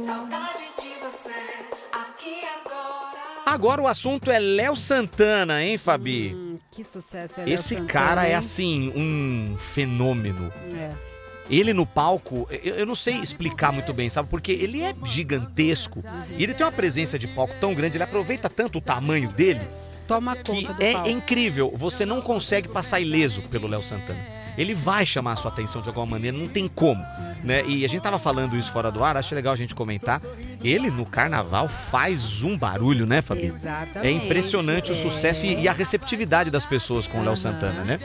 Saudade 0.05 0.63
de 0.81 0.89
você, 1.01 1.33
aqui 1.91 2.41
agora. 2.65 3.23
Agora 3.45 3.81
o 3.81 3.87
assunto 3.87 4.29
é 4.29 4.39
Léo 4.39 4.75
Santana, 4.75 5.63
hein, 5.63 5.77
Fabi? 5.77 6.33
Hum, 6.35 6.59
que 6.69 6.83
sucesso 6.83 7.39
é 7.39 7.45
Léo 7.45 7.53
Esse 7.53 7.69
Santana, 7.75 7.87
cara 7.87 8.25
é 8.27 8.31
hein? 8.31 8.35
assim, 8.35 8.91
um 8.95 9.55
fenômeno. 9.57 10.51
É. 10.75 10.91
Ele 11.49 11.73
no 11.73 11.85
palco, 11.85 12.47
eu, 12.49 12.75
eu 12.75 12.85
não 12.85 12.95
sei 12.95 13.15
explicar 13.15 13.71
muito 13.71 13.93
bem, 13.93 14.09
sabe? 14.09 14.29
Porque 14.29 14.51
ele 14.51 14.81
é 14.81 14.93
gigantesco. 15.03 16.03
E 16.31 16.43
ele 16.43 16.53
tem 16.53 16.65
uma 16.65 16.71
presença 16.71 17.17
de 17.19 17.27
palco 17.27 17.53
tão 17.59 17.73
grande, 17.73 17.97
ele 17.97 18.03
aproveita 18.03 18.49
tanto 18.49 18.79
o 18.79 18.81
tamanho 18.81 19.29
dele 19.29 19.61
Toma 20.07 20.35
que 20.35 20.67
é 20.79 20.93
palco. 20.93 21.09
incrível. 21.09 21.73
Você 21.77 22.05
não 22.05 22.21
consegue 22.21 22.67
passar 22.67 22.99
ileso 22.99 23.41
pelo 23.43 23.67
Léo 23.67 23.81
Santana. 23.81 24.19
Ele 24.57 24.73
vai 24.73 25.05
chamar 25.05 25.33
a 25.33 25.35
sua 25.35 25.51
atenção 25.51 25.81
de 25.81 25.87
alguma 25.89 26.05
maneira, 26.05 26.37
não 26.37 26.47
tem 26.47 26.67
como, 26.67 27.03
né? 27.43 27.63
E 27.65 27.83
a 27.83 27.89
gente 27.89 28.01
tava 28.01 28.19
falando 28.19 28.57
isso 28.57 28.71
fora 28.71 28.91
do 28.91 29.03
ar, 29.03 29.17
acho 29.17 29.33
legal 29.35 29.53
a 29.53 29.57
gente 29.57 29.75
comentar. 29.75 30.21
Ele 30.63 30.89
no 30.89 31.05
carnaval 31.05 31.67
faz 31.67 32.41
um 32.43 32.57
barulho, 32.57 33.05
né, 33.05 33.21
Fabi? 33.21 33.47
Exatamente. 33.47 34.07
É 34.07 34.11
impressionante 34.11 34.91
o 34.91 34.93
é. 34.93 34.95
sucesso 34.95 35.45
e, 35.45 35.61
e 35.61 35.67
a 35.67 35.73
receptividade 35.73 36.49
das 36.49 36.65
pessoas 36.65 37.07
com 37.07 37.19
o 37.19 37.23
Léo. 37.23 37.33
Santana, 37.35 37.83
né? 37.83 37.99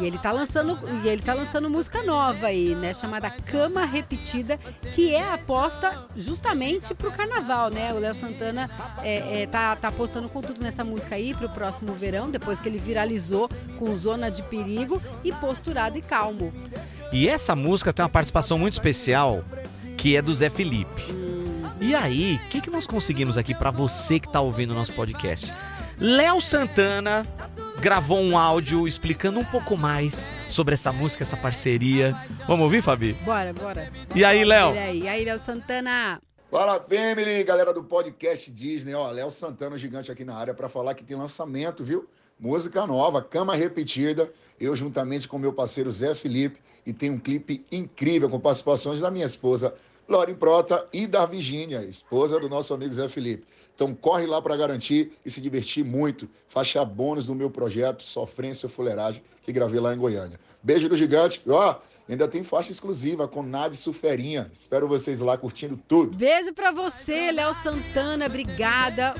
E 0.00 0.06
ele 0.06 0.18
tá 0.18 0.32
lançando, 0.32 0.78
e 1.04 1.08
ele 1.08 1.20
tá 1.20 1.34
lançando 1.34 1.68
música 1.68 2.02
nova 2.02 2.46
aí, 2.46 2.74
né? 2.74 2.94
Chamada 2.94 3.30
Cama 3.30 3.84
Repetida, 3.84 4.58
que 4.94 5.14
é 5.14 5.32
aposta 5.32 6.06
justamente 6.16 6.94
pro 6.94 7.12
carnaval, 7.12 7.70
né? 7.70 7.92
O 7.92 7.98
Léo 7.98 8.14
Santana 8.14 8.70
é, 9.02 9.42
é, 9.42 9.46
tá, 9.46 9.76
tá 9.76 9.88
apostando 9.88 10.28
com 10.28 10.40
tudo 10.40 10.62
nessa 10.62 10.82
música 10.82 11.14
aí 11.14 11.34
pro 11.34 11.48
próximo 11.48 11.92
verão, 11.92 12.30
depois 12.30 12.58
que 12.58 12.68
ele 12.68 12.78
viralizou 12.78 13.50
com 13.78 13.94
Zona 13.94 14.30
de 14.30 14.42
Perigo 14.42 15.00
e 15.22 15.30
Posturado 15.32 15.98
e 15.98 16.02
Calmo. 16.02 16.52
E 17.12 17.28
essa 17.28 17.54
música 17.54 17.92
tem 17.92 18.02
uma 18.02 18.08
participação 18.08 18.56
muito 18.58 18.72
especial, 18.72 19.44
que 19.98 20.16
é 20.16 20.22
do 20.22 20.32
Zé 20.32 20.48
Felipe. 20.48 21.02
E 21.80 21.94
aí, 21.94 22.40
o 22.46 22.48
que, 22.48 22.60
que 22.60 22.70
nós 22.70 22.86
conseguimos 22.86 23.36
aqui 23.36 23.54
pra 23.54 23.70
você 23.70 24.18
que 24.18 24.28
tá 24.28 24.40
ouvindo 24.40 24.70
o 24.70 24.74
nosso 24.74 24.92
podcast? 24.92 25.52
Léo 25.98 26.40
Santana 26.40 27.26
gravou 27.82 28.20
um 28.20 28.38
áudio 28.38 28.86
explicando 28.86 29.40
um 29.40 29.44
pouco 29.44 29.76
mais 29.76 30.32
sobre 30.48 30.74
essa 30.74 30.92
música, 30.92 31.24
essa 31.24 31.36
parceria. 31.36 32.16
Vamos 32.46 32.62
ouvir, 32.62 32.80
Fabi? 32.80 33.12
Bora, 33.24 33.52
bora. 33.52 33.92
E 34.14 34.24
aí, 34.24 34.44
Léo? 34.44 34.72
E 34.72 35.08
aí, 35.08 35.24
Léo 35.24 35.36
Santana. 35.36 36.22
Fala, 36.48 36.78
family, 36.78 37.42
galera 37.42 37.74
do 37.74 37.82
podcast 37.82 38.48
Disney. 38.52 38.94
Ó, 38.94 39.10
Léo 39.10 39.32
Santana, 39.32 39.76
gigante 39.76 40.12
aqui 40.12 40.24
na 40.24 40.36
área, 40.36 40.54
para 40.54 40.68
falar 40.68 40.94
que 40.94 41.02
tem 41.02 41.16
lançamento, 41.16 41.82
viu? 41.82 42.08
Música 42.38 42.86
nova, 42.86 43.20
Cama 43.20 43.56
Repetida. 43.56 44.32
Eu, 44.60 44.76
juntamente 44.76 45.26
com 45.26 45.36
meu 45.36 45.52
parceiro 45.52 45.90
Zé 45.90 46.14
Felipe, 46.14 46.60
e 46.86 46.92
tem 46.92 47.10
um 47.10 47.18
clipe 47.18 47.64
incrível 47.72 48.28
com 48.28 48.38
participações 48.38 49.00
da 49.00 49.10
minha 49.10 49.26
esposa 49.26 49.74
Lauren 50.08 50.34
Prota 50.34 50.86
e 50.92 51.06
da 51.06 51.26
Virgínia, 51.26 51.82
esposa 51.82 52.38
do 52.38 52.48
nosso 52.48 52.72
amigo 52.74 52.92
Zé 52.92 53.08
Felipe. 53.08 53.44
Então 53.82 53.92
corre 53.96 54.26
lá 54.26 54.40
para 54.40 54.56
garantir 54.56 55.10
e 55.26 55.30
se 55.30 55.40
divertir 55.40 55.84
muito. 55.84 56.30
Faixa 56.46 56.84
bônus 56.84 57.26
do 57.26 57.34
meu 57.34 57.50
projeto 57.50 58.04
Sofrência 58.04 58.68
Fuleiragem, 58.68 59.20
que 59.42 59.50
gravei 59.50 59.80
lá 59.80 59.92
em 59.92 59.98
Goiânia. 59.98 60.38
Beijo 60.62 60.88
do 60.88 60.94
gigante. 60.94 61.42
Ó, 61.48 61.74
ainda 62.08 62.28
tem 62.28 62.42
faixa 62.42 62.72
exclusiva 62.72 63.26
com 63.28 63.42
Nade 63.42 63.76
Suferinha. 63.76 64.50
Espero 64.52 64.88
vocês 64.88 65.20
lá 65.20 65.36
curtindo 65.36 65.76
tudo. 65.88 66.16
Beijo 66.16 66.52
pra 66.52 66.70
você, 66.70 67.32
Léo 67.32 67.54
Santana, 67.54 68.26
obrigada. 68.26 69.14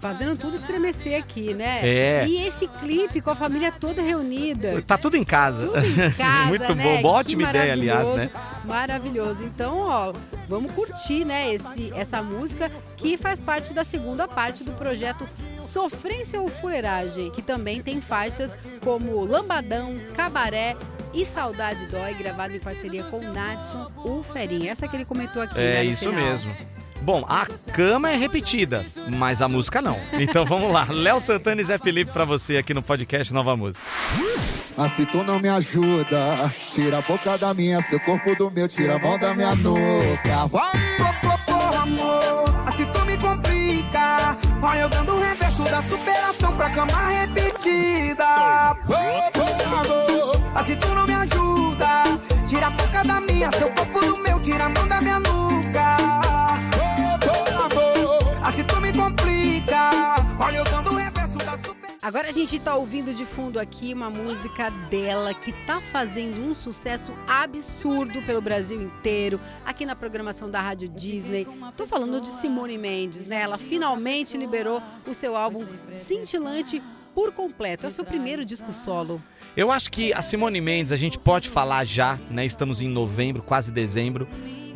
Fazendo 0.00 0.38
tudo 0.38 0.56
estremecer 0.56 1.18
aqui, 1.18 1.54
né? 1.54 1.80
É. 1.82 2.26
E 2.26 2.46
esse 2.46 2.66
clipe 2.66 3.20
com 3.20 3.30
a 3.30 3.34
família 3.34 3.72
toda 3.72 4.02
reunida. 4.02 4.82
Tá 4.82 4.98
tudo 4.98 5.16
em 5.16 5.24
casa. 5.24 5.66
Tudo 5.66 5.78
em 5.78 6.10
casa, 6.12 6.48
Muito 6.48 6.74
né? 6.74 6.84
bom, 6.84 6.98
Que 7.00 7.06
ótima 7.06 7.42
ideia, 7.50 7.72
aliás, 7.72 8.08
maravilhoso, 8.08 8.34
né? 8.34 8.64
Maravilhoso. 8.64 9.44
Então, 9.44 9.78
ó, 9.78 10.12
vamos 10.48 10.72
curtir, 10.72 11.24
né, 11.24 11.52
esse, 11.54 11.92
essa 11.94 12.22
música 12.22 12.70
que 12.96 13.16
faz 13.16 13.38
parte 13.40 13.72
da 13.72 13.84
segunda 13.84 14.26
parte 14.26 14.64
do 14.64 14.72
projeto 14.72 15.28
Sofrência 15.58 16.40
ou 16.40 16.48
Fuleiragem, 16.48 17.30
que 17.30 17.42
também 17.42 17.82
tem 17.82 18.00
faixas 18.00 18.56
como 18.82 19.24
Lambadão, 19.24 19.96
Cabaré 20.14 20.76
e 21.14 21.24
Saudade 21.24 21.86
Dói, 21.86 22.14
gravado 22.14 22.54
em 22.54 22.60
parceria 22.60 23.04
com 23.04 23.18
o 23.18 23.32
Nadson, 23.32 23.90
o 24.04 24.22
Ferinha. 24.22 24.72
Essa 24.72 24.88
que 24.88 24.96
ele 24.96 25.04
comentou 25.04 25.42
aqui, 25.42 25.54
né, 25.56 25.80
É 25.80 25.84
no 25.84 25.90
isso 25.90 26.08
final. 26.10 26.24
mesmo. 26.24 26.54
Bom, 27.02 27.22
a 27.28 27.44
cama 27.72 28.10
é 28.10 28.16
repetida, 28.16 28.84
mas 29.18 29.42
a 29.42 29.48
música 29.48 29.82
não. 29.82 29.98
Então 30.14 30.46
vamos 30.46 30.72
lá. 30.72 30.86
Léo 30.90 31.20
Santana 31.20 31.60
e 31.60 31.64
Zé 31.64 31.76
Felipe 31.76 32.10
pra 32.10 32.24
você 32.24 32.56
aqui 32.56 32.72
no 32.72 32.82
podcast 32.82 33.32
Nova 33.34 33.54
Música. 33.56 33.84
Mas 34.76 34.92
se 34.92 35.04
tu 35.06 35.22
não 35.22 35.38
me 35.38 35.48
ajuda, 35.48 36.50
tira 36.70 36.98
a 36.98 37.02
boca 37.02 37.36
da 37.36 37.52
minha, 37.52 37.80
seu 37.82 38.00
corpo 38.00 38.34
do 38.34 38.50
meu, 38.50 38.66
tira 38.68 38.96
a 38.96 38.98
mão 38.98 39.18
da 39.18 39.34
minha 39.34 39.54
nuca. 39.56 40.46
Vai! 40.50 40.72
Por 41.46 41.76
amor, 41.76 42.44
assim 42.66 42.86
tu 42.86 43.04
me 43.04 43.18
complica. 43.18 44.36
Olha, 44.62 44.78
eu 44.80 44.88
dando 44.88 45.12
o 45.12 45.20
reverso 45.20 45.62
da 45.64 45.82
superação 45.82 46.56
pra 46.56 46.70
cama 46.70 47.08
repetida. 47.08 48.76
Oh, 48.88 49.30
por 49.32 49.78
amor, 49.78 50.13
Assim 50.54 50.76
tu 50.76 50.94
não 50.94 51.06
me 51.06 51.14
ajuda. 51.14 51.88
Tira 52.48 52.68
a 52.68 52.70
boca 52.70 53.02
da 53.02 53.20
minha, 53.20 53.50
seu 53.52 53.70
corpo 53.72 54.00
do 54.00 54.18
meu, 54.18 54.40
tira 54.40 54.66
a 54.66 54.68
mão 54.68 54.86
da 54.86 55.00
minha 55.00 55.18
nuca. 55.18 55.96
oh, 57.26 57.62
amor. 57.62 58.46
Assim 58.46 58.62
tu 58.62 58.80
me 58.80 58.92
complica. 58.92 60.14
Olha, 60.38 60.58
eu 60.58 60.64
dando 60.64 60.90
o 60.90 60.94
reverso 60.94 61.38
da 61.38 61.56
superação. 61.58 61.74
Agora 62.00 62.28
a 62.28 62.32
gente 62.32 62.58
tá 62.58 62.76
ouvindo 62.76 63.14
de 63.14 63.24
fundo 63.24 63.58
aqui 63.58 63.94
uma 63.94 64.10
música 64.10 64.70
dela 64.90 65.32
que 65.34 65.52
tá 65.66 65.80
fazendo 65.80 66.36
um 66.36 66.54
sucesso 66.54 67.12
absurdo 67.26 68.20
pelo 68.22 68.42
Brasil 68.42 68.80
inteiro, 68.80 69.40
aqui 69.64 69.86
na 69.86 69.96
programação 69.96 70.50
da 70.50 70.60
Rádio 70.60 70.88
Disney. 70.88 71.48
Tô 71.76 71.86
falando 71.86 72.20
de 72.20 72.28
Simone 72.28 72.76
Mendes, 72.76 73.26
né? 73.26 73.40
Ela 73.40 73.56
finalmente 73.56 74.36
liberou 74.36 74.82
o 75.08 75.14
seu 75.14 75.34
álbum 75.34 75.66
Cintilante 75.94 76.82
por 77.14 77.32
completo. 77.32 77.86
É 77.86 77.88
o 77.88 77.92
seu 77.92 78.04
primeiro 78.04 78.44
disco 78.44 78.72
solo. 78.72 79.22
Eu 79.56 79.70
acho 79.70 79.90
que 79.90 80.12
a 80.12 80.20
Simone 80.22 80.60
Mendes, 80.60 80.92
a 80.92 80.96
gente 80.96 81.18
pode 81.18 81.48
falar 81.48 81.84
já, 81.84 82.18
né? 82.30 82.44
Estamos 82.44 82.80
em 82.80 82.88
novembro, 82.88 83.42
quase 83.42 83.70
dezembro. 83.70 84.26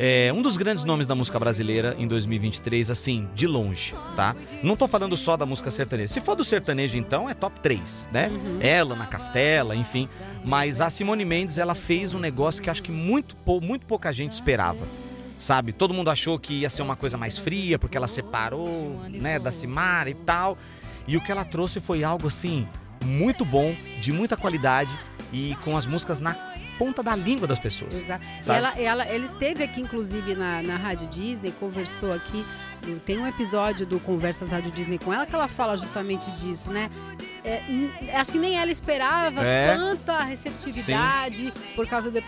É 0.01 0.33
um 0.33 0.41
dos 0.41 0.57
grandes 0.57 0.85
nomes 0.85 1.09
da 1.09 1.15
música 1.17 1.41
brasileira 1.41 1.97
em 1.99 2.07
2023, 2.07 2.89
assim, 2.89 3.29
de 3.35 3.49
longe, 3.49 3.97
tá? 4.15 4.37
Não 4.63 4.77
tô 4.77 4.87
falando 4.87 5.17
só 5.17 5.37
da 5.37 5.45
música 5.45 5.73
sertaneja. 5.73 6.13
Se 6.13 6.21
for 6.21 6.37
do 6.37 6.45
sertanejo, 6.45 6.97
então, 6.97 7.29
é 7.29 7.35
top 7.35 7.59
3, 7.61 8.09
né? 8.13 8.31
Ela, 8.61 8.95
na 8.95 9.07
Castela, 9.07 9.75
enfim. 9.75 10.09
Mas 10.45 10.81
a 10.81 10.89
Simone 10.89 11.25
Mendes, 11.25 11.59
ela 11.59 11.75
fez 11.75 12.15
um 12.15 12.21
negócio 12.21 12.63
que 12.63 12.71
acho 12.71 12.81
que 12.83 12.93
muito, 12.93 13.35
pou- 13.37 13.61
muito 13.61 13.87
pouca 13.87 14.13
gente 14.13 14.31
esperava. 14.31 14.87
Sabe? 15.37 15.73
Todo 15.73 15.93
mundo 15.95 16.11
achou 16.11 16.39
que 16.39 16.55
ia 16.61 16.71
ser 16.71 16.83
uma 16.83 16.95
coisa 16.97 17.17
mais 17.17 17.37
fria, 17.37 17.77
porque 17.79 17.97
ela 17.97 18.09
separou, 18.09 19.01
né, 19.09 19.39
da 19.41 19.51
Simara 19.51 20.09
e 20.11 20.15
tal. 20.15 20.57
E 21.09 21.17
o 21.17 21.21
que 21.21 21.33
ela 21.33 21.45
trouxe 21.45 21.81
foi 21.81 22.05
algo 22.05 22.29
assim 22.29 22.69
muito 23.03 23.45
bom, 23.45 23.75
de 24.01 24.13
muita 24.13 24.37
qualidade 24.37 24.97
e 25.33 25.57
com 25.65 25.77
as 25.77 25.87
músicas 25.87 26.21
na 26.21 26.35
ponta 26.79 27.03
da 27.03 27.17
língua 27.17 27.47
das 27.47 27.59
pessoas. 27.59 27.97
Exato. 27.97 28.25
Ela, 28.47 28.79
ela, 28.79 29.05
ela 29.05 29.25
esteve 29.25 29.65
aqui, 29.65 29.81
inclusive, 29.81 30.35
na, 30.35 30.63
na 30.63 30.77
Rádio 30.77 31.09
Disney, 31.09 31.51
conversou 31.53 32.13
aqui. 32.13 32.45
Tem 33.05 33.19
um 33.19 33.27
episódio 33.27 33.87
do 33.87 33.99
Conversas 34.01 34.51
Rádio 34.51 34.71
Disney 34.73 34.99
com 34.99 35.13
ela 35.13 35.27
que 35.27 35.35
ela 35.35 35.49
fala 35.49 35.77
justamente 35.77 36.31
disso, 36.33 36.71
né? 36.73 36.91
É, 37.45 37.63
acho 38.15 38.33
que 38.33 38.39
nem 38.39 38.59
ela 38.59 38.71
esperava 38.71 39.43
É. 39.43 39.75
tanta 39.75 40.23
receptividade 40.23 41.53
por 41.75 41.87
causa 41.87 42.11
de- 42.11 42.23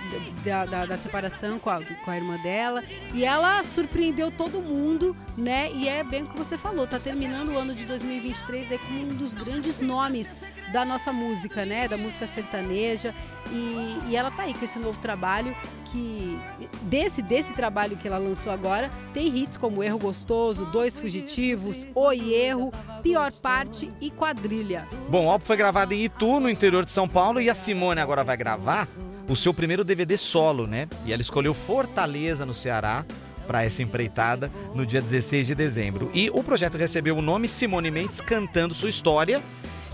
da, 0.45 0.64
da- 0.64 0.87
da 0.87 0.97
separação 0.97 1.59
com 1.59 1.69
a, 1.71 1.83
com 1.83 2.11
a 2.11 2.16
irmã 2.16 2.37
dela. 2.42 2.83
E 3.12 3.25
ela 3.25 3.62
surpreendeu 3.62 4.30
todo 4.30 4.61
mundo, 4.61 5.16
né? 5.37 5.71
E 5.75 5.88
é 5.88 6.02
bem 6.04 6.23
o 6.23 6.26
que 6.26 6.38
você 6.38 6.57
falou, 6.57 6.87
tá 6.87 6.99
terminando 6.99 7.50
o 7.50 7.59
ano 7.59 7.75
de 7.75 7.85
2023 7.85 8.73
aí 8.73 8.78
como 8.78 9.00
um 9.02 9.09
dos 9.09 9.35
grandes 9.35 9.80
nomes 9.80 10.45
da 10.73 10.85
nossa 10.85 11.12
música, 11.12 11.65
né? 11.65 11.89
Da 11.89 11.97
música 11.97 12.27
sertaneja. 12.27 13.15
E, 13.50 13.99
e 14.09 14.17
ela 14.17 14.31
tá 14.31 14.45
aí 14.45 14.55
com 14.55 14.65
esse 14.65 14.79
novo 14.79 14.99
trabalho 14.99 15.55
que 15.87 16.39
desse 16.83 17.21
desse 17.21 17.53
trabalho 17.53 17.97
que 17.97 18.07
ela 18.07 18.19
lançou 18.19 18.53
agora 18.53 18.89
tem 19.12 19.37
hits 19.37 19.57
como 19.57 19.83
Erro 19.83 19.99
Gostoso, 19.99 20.67
Dois 20.67 20.97
Fugitivos, 20.99 21.87
Oi 21.95 22.33
Erro, 22.33 22.73
Pior 23.03 23.33
Parte 23.33 23.91
e 24.00 24.11
Quadrilha. 24.11 24.87
Bom, 25.09 25.27
o 25.27 25.31
álbum 25.31 25.45
foi 25.45 25.57
gravado 25.57 25.93
em 25.93 26.05
Itu, 26.05 26.39
no 26.39 26.49
interior 26.49 26.85
de 26.85 26.93
São 26.93 27.09
Paulo, 27.09 27.41
e 27.41 27.50
a 27.50 27.55
Simone 27.55 28.00
agora 28.00 28.23
vai 28.23 28.37
gravar 28.37 28.87
o 29.29 29.37
seu 29.37 29.55
primeiro 29.55 29.85
DVD 29.85 30.17
solo, 30.17 30.67
né? 30.67 30.89
E 31.05 31.12
ela 31.12 31.23
escolheu 31.23 31.55
Fortaleza, 31.55 32.45
no 32.45 32.55
Ceará, 32.55 33.05
para 33.47 33.65
essa 33.65 33.83
empreitada 33.83 34.50
no 34.75 34.87
dia 34.87 35.00
16 35.00 35.47
de 35.47 35.55
dezembro. 35.55 36.11
E 36.15 36.31
o 36.31 36.43
projeto 36.43 36.77
recebeu 36.77 37.17
o 37.17 37.23
nome 37.23 37.49
Simone 37.49 37.91
Mendes 37.91 38.21
cantando 38.21 38.75
sua 38.75 38.89
história. 38.89 39.43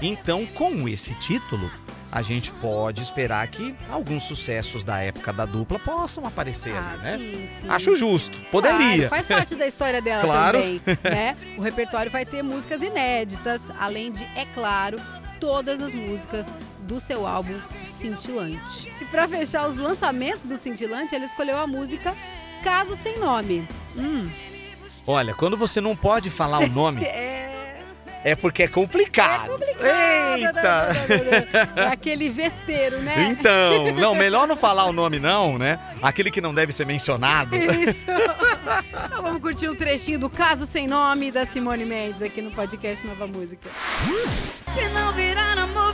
Então, 0.03 0.45
com 0.47 0.89
esse 0.89 1.15
título, 1.15 1.71
a 2.13 2.23
gente 2.23 2.53
pode 2.53 3.03
esperar 3.03 3.47
que 3.49 3.75
alguns 3.91 4.25
sucessos 4.25 4.85
da 4.85 4.99
época 4.99 5.33
da 5.33 5.45
dupla 5.45 5.79
possam 5.79 6.25
aparecer 6.27 6.77
ali, 6.77 6.99
né? 6.99 7.15
Ah, 7.15 7.19
sim, 7.19 7.49
sim. 7.63 7.69
Acho 7.69 7.97
justo, 7.97 8.39
poderia. 8.51 9.09
Claro, 9.09 9.09
faz 9.09 9.27
parte 9.27 9.55
da 9.55 9.67
história 9.67 10.01
dela 10.03 10.23
Claro. 10.23 10.59
também, 10.59 10.81
né? 11.05 11.37
O 11.59 11.63
repertório 11.63 12.11
vai 12.11 12.25
ter 12.25 12.43
músicas 12.43 12.83
inéditas, 12.83 13.63
além 13.79 14.13
de, 14.13 14.25
é 14.37 14.47
claro, 14.55 14.99
todas 15.41 15.81
as 15.83 15.93
músicas 15.95 16.47
do 16.83 17.01
seu 17.01 17.27
álbum 17.27 17.59
Cintilante. 17.99 18.93
E 19.01 19.05
pra 19.07 19.27
fechar 19.27 19.67
os 19.67 19.77
lançamentos 19.77 20.45
do 20.45 20.57
Cintilante, 20.57 21.15
ele 21.15 21.25
escolheu 21.25 21.59
a 21.59 21.67
música 21.67 22.15
Caso 22.63 22.95
Sem 22.95 23.19
Nome. 23.19 23.67
Hum, 23.97 24.29
Olha, 25.09 25.33
quando 25.35 25.57
você 25.57 25.81
não 25.81 25.95
pode 25.97 26.29
falar 26.31 26.59
o 26.59 26.69
nome, 26.69 27.03
é... 27.07 27.36
é 28.27 28.35
porque 28.35 28.65
é 28.65 28.69
complicado. 28.69 29.45
É 29.45 29.49
complicado. 29.49 30.97
Eita! 30.97 31.81
É 31.81 31.87
aquele 31.93 32.29
vespeiro, 32.29 33.01
né? 33.01 33.29
Então, 33.31 33.93
não, 33.93 34.17
melhor 34.19 34.49
não 34.49 34.57
falar 34.57 34.87
o 34.87 34.93
nome 34.93 35.21
não, 35.21 35.57
né? 35.57 35.79
Aquele 36.03 36.29
que 36.29 36.41
não 36.41 36.53
deve 36.53 36.73
ser 36.73 36.85
mencionado. 36.85 37.55
Isso. 37.55 38.05
Então 39.07 39.23
vamos 39.23 39.41
curtir 39.41 39.69
um 39.69 39.77
trechinho 39.77 40.19
do 40.19 40.29
Caso 40.29 40.67
Sem 40.67 40.89
Nome 40.89 41.31
da 41.31 41.47
Simone 41.47 41.85
Mendes 41.85 42.21
aqui 42.21 42.43
no 42.43 42.51
podcast 42.51 43.07
Nova 43.07 43.25
Música. 43.27 43.71
Se 44.69 44.89
não 44.89 45.13
virar 45.13 45.57
amor, 45.57 45.86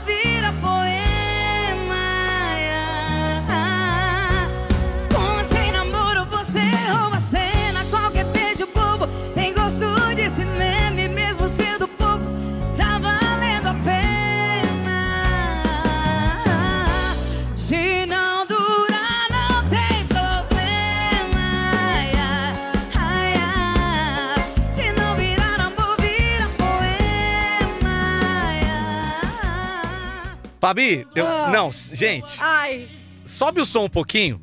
Fabi, 30.63 31.05
eu. 31.13 31.27
Ah. 31.27 31.49
Não, 31.51 31.73
gente, 31.73 32.37
Ai, 32.39 32.87
sobe 33.25 33.59
o 33.59 33.65
som 33.65 33.83
um 33.83 33.89
pouquinho. 33.89 34.41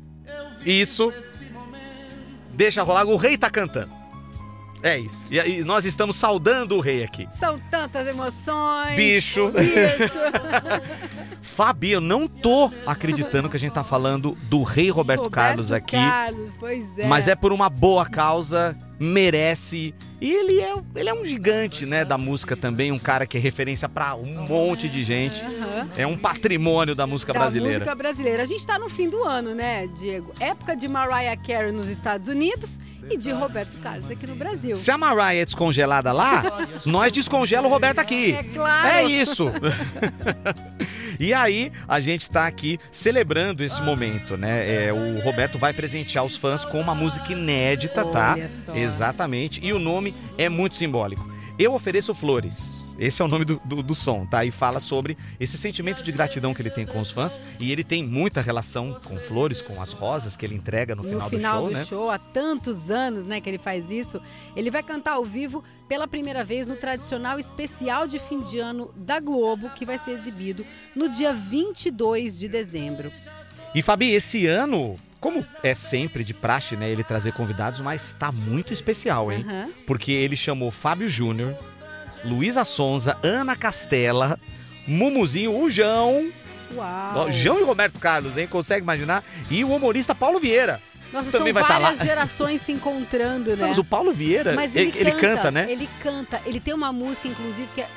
Isso. 0.63 1.11
Deixa 2.51 2.83
rolar. 2.83 3.05
O 3.05 3.17
rei 3.17 3.35
tá 3.39 3.49
cantando. 3.49 3.91
É 4.83 4.97
isso. 4.97 5.27
E, 5.29 5.37
e 5.37 5.63
nós 5.63 5.85
estamos 5.85 6.15
saudando 6.15 6.75
o 6.75 6.79
rei 6.79 7.03
aqui. 7.03 7.27
são 7.39 7.59
tantas 7.69 8.07
emoções. 8.07 8.95
Bicho. 8.95 9.51
Bicho. 9.51 10.17
Fabi, 11.41 11.91
eu 11.91 12.01
não 12.01 12.27
tô 12.27 12.71
acreditando 12.85 13.49
que 13.49 13.57
a 13.57 13.59
gente 13.59 13.73
tá 13.73 13.83
falando 13.83 14.37
do 14.43 14.63
rei 14.63 14.89
Roberto, 14.89 15.29
Carlos 15.29 15.71
aqui. 15.71 15.95
Carlos, 15.95 16.51
pois 16.59 16.85
é. 16.97 17.05
Mas 17.05 17.27
é 17.27 17.35
por 17.35 17.51
uma 17.51 17.69
boa 17.69 18.05
causa, 18.05 18.75
merece. 18.99 19.93
E 20.19 20.31
ele 20.31 20.61
é, 20.61 20.75
ele 20.95 21.09
é 21.09 21.13
um 21.13 21.25
gigante, 21.25 21.85
né, 21.85 22.05
da 22.05 22.17
música 22.17 22.55
também, 22.55 22.91
um 22.91 22.99
cara 22.99 23.25
que 23.25 23.37
é 23.37 23.39
referência 23.39 23.89
pra 23.89 24.15
um 24.15 24.45
monte 24.47 24.87
de 24.87 25.03
gente. 25.03 25.43
É 25.97 26.05
um 26.05 26.15
patrimônio 26.15 26.95
da 26.95 27.07
música 27.07 27.33
da 27.33 27.39
brasileira. 27.39 27.79
música 27.79 27.95
brasileira. 27.95 28.43
A 28.43 28.45
gente 28.45 28.65
tá 28.65 28.77
no 28.77 28.87
fim 28.87 29.09
do 29.09 29.23
ano, 29.23 29.55
né, 29.55 29.87
Diego? 29.97 30.31
Época 30.39 30.75
de 30.75 30.87
Mariah 30.87 31.35
Carey 31.35 31.71
nos 31.71 31.87
Estados 31.87 32.27
Unidos 32.27 32.79
e 33.09 33.17
de 33.17 33.31
Roberto 33.31 33.77
Carlos 33.81 34.09
aqui 34.09 34.27
no 34.27 34.35
Brasil. 34.35 34.75
Se 34.75 34.91
a 34.91 34.97
Mariah 34.97 35.41
é 35.41 35.45
descongelada 35.45 36.11
lá, 36.11 36.43
nós 36.85 37.11
descongela 37.11 37.67
o 37.67 37.69
Roberto 37.69 37.99
aqui. 37.99 38.33
É 38.33 38.43
claro. 38.43 38.87
É 38.87 39.03
isso. 39.03 39.51
e 41.19 41.33
aí, 41.33 41.71
a 41.87 41.99
gente 41.99 42.29
tá 42.29 42.47
aqui 42.47 42.79
celebrando 42.91 43.63
esse 43.63 43.81
momento, 43.81 44.37
né? 44.37 44.87
É, 44.87 44.93
o 44.93 45.19
Roberto 45.21 45.57
vai 45.57 45.73
presentear 45.73 46.23
os 46.23 46.37
fãs 46.37 46.65
com 46.65 46.79
uma 46.79 46.95
música 46.95 47.31
inédita, 47.31 48.05
tá? 48.05 48.35
Exatamente. 48.73 49.59
E 49.63 49.73
o 49.73 49.79
nome 49.79 50.15
é 50.37 50.49
muito 50.49 50.75
simbólico. 50.75 51.29
Eu 51.57 51.73
ofereço 51.73 52.13
flores. 52.13 52.80
Esse 52.99 53.21
é 53.21 53.25
o 53.25 53.27
nome 53.27 53.45
do, 53.45 53.61
do, 53.63 53.81
do 53.81 53.95
som, 53.95 54.25
tá? 54.25 54.45
E 54.45 54.51
fala 54.51 54.79
sobre 54.79 55.17
esse 55.39 55.57
sentimento 55.57 56.03
de 56.03 56.11
gratidão 56.11 56.53
que 56.53 56.61
ele 56.61 56.69
tem 56.69 56.85
com 56.85 56.99
os 56.99 57.11
fãs. 57.11 57.39
E 57.59 57.71
ele 57.71 57.83
tem 57.83 58.03
muita 58.03 58.41
relação 58.41 58.93
com 59.03 59.17
flores, 59.17 59.61
com 59.61 59.81
as 59.81 59.91
rosas 59.91 60.37
que 60.37 60.45
ele 60.45 60.55
entrega 60.55 60.95
no, 60.95 61.03
no 61.03 61.29
final, 61.29 61.63
do 61.63 61.67
show, 61.67 61.73
né? 61.73 61.85
show, 61.85 62.09
há 62.09 62.17
tantos 62.17 62.91
anos, 62.91 63.25
né, 63.25 63.41
que 63.41 63.49
ele 63.49 63.57
faz 63.57 63.89
isso. 63.89 64.21
Ele 64.55 64.69
vai 64.69 64.83
cantar 64.83 65.13
ao 65.13 65.25
vivo 65.25 65.63
pela 65.87 66.07
primeira 66.07 66.43
vez 66.43 66.67
no 66.67 66.75
tradicional 66.75 67.37
especial 67.37 68.07
de 68.07 68.19
fim 68.19 68.41
de 68.41 68.59
ano 68.59 68.93
da 68.95 69.19
Globo, 69.19 69.69
que 69.71 69.85
vai 69.85 69.97
ser 69.97 70.11
exibido 70.11 70.65
no 70.95 71.09
dia 71.09 71.33
22 71.33 72.37
de 72.37 72.47
dezembro. 72.47 73.11
E 73.73 73.81
Fabi, 73.81 74.11
esse 74.11 74.45
ano, 74.47 74.97
como 75.19 75.45
é 75.61 75.73
sempre 75.73 76.23
de 76.23 76.33
praxe, 76.33 76.75
né, 76.75 76.89
ele 76.89 77.03
trazer 77.03 77.31
convidados, 77.33 77.79
mas 77.79 78.11
tá 78.11 78.31
muito 78.31 78.73
especial, 78.73 79.31
hein? 79.31 79.45
Aham. 79.47 79.69
Porque 79.85 80.11
ele 80.11 80.35
chamou 80.35 80.71
Fábio 80.71 81.07
Júnior, 81.07 81.55
Luísa 82.23 82.63
Sonza, 82.63 83.17
Ana 83.23 83.55
Castela, 83.55 84.39
Mumuzinho, 84.87 85.57
o 85.57 85.69
João, 85.69 86.31
Uau. 86.75 87.31
João 87.31 87.59
e 87.59 87.63
Roberto 87.63 87.99
Carlos, 87.99 88.37
hein? 88.37 88.47
Consegue 88.47 88.81
imaginar? 88.83 89.23
E 89.49 89.63
o 89.63 89.73
humorista 89.75 90.15
Paulo 90.15 90.39
Vieira. 90.39 90.81
Nossa, 91.11 91.29
também 91.29 91.53
são 91.53 91.61
vai 91.61 91.69
tá 91.69 91.79
várias 91.79 91.99
lá. 91.99 92.05
gerações 92.05 92.61
se 92.61 92.71
encontrando, 92.71 93.55
né? 93.57 93.67
Mas 93.67 93.77
o 93.77 93.83
Paulo 93.83 94.13
Vieira, 94.13 94.53
Mas 94.53 94.73
ele, 94.75 94.93
ele 94.95 95.11
canta, 95.11 95.51
né? 95.51 95.67
Ele 95.69 95.89
canta. 96.01 96.41
Ele 96.45 96.59
tem 96.59 96.73
uma 96.73 96.93
música, 96.93 97.27
inclusive, 97.27 97.67
que 97.73 97.81
é. 97.81 97.87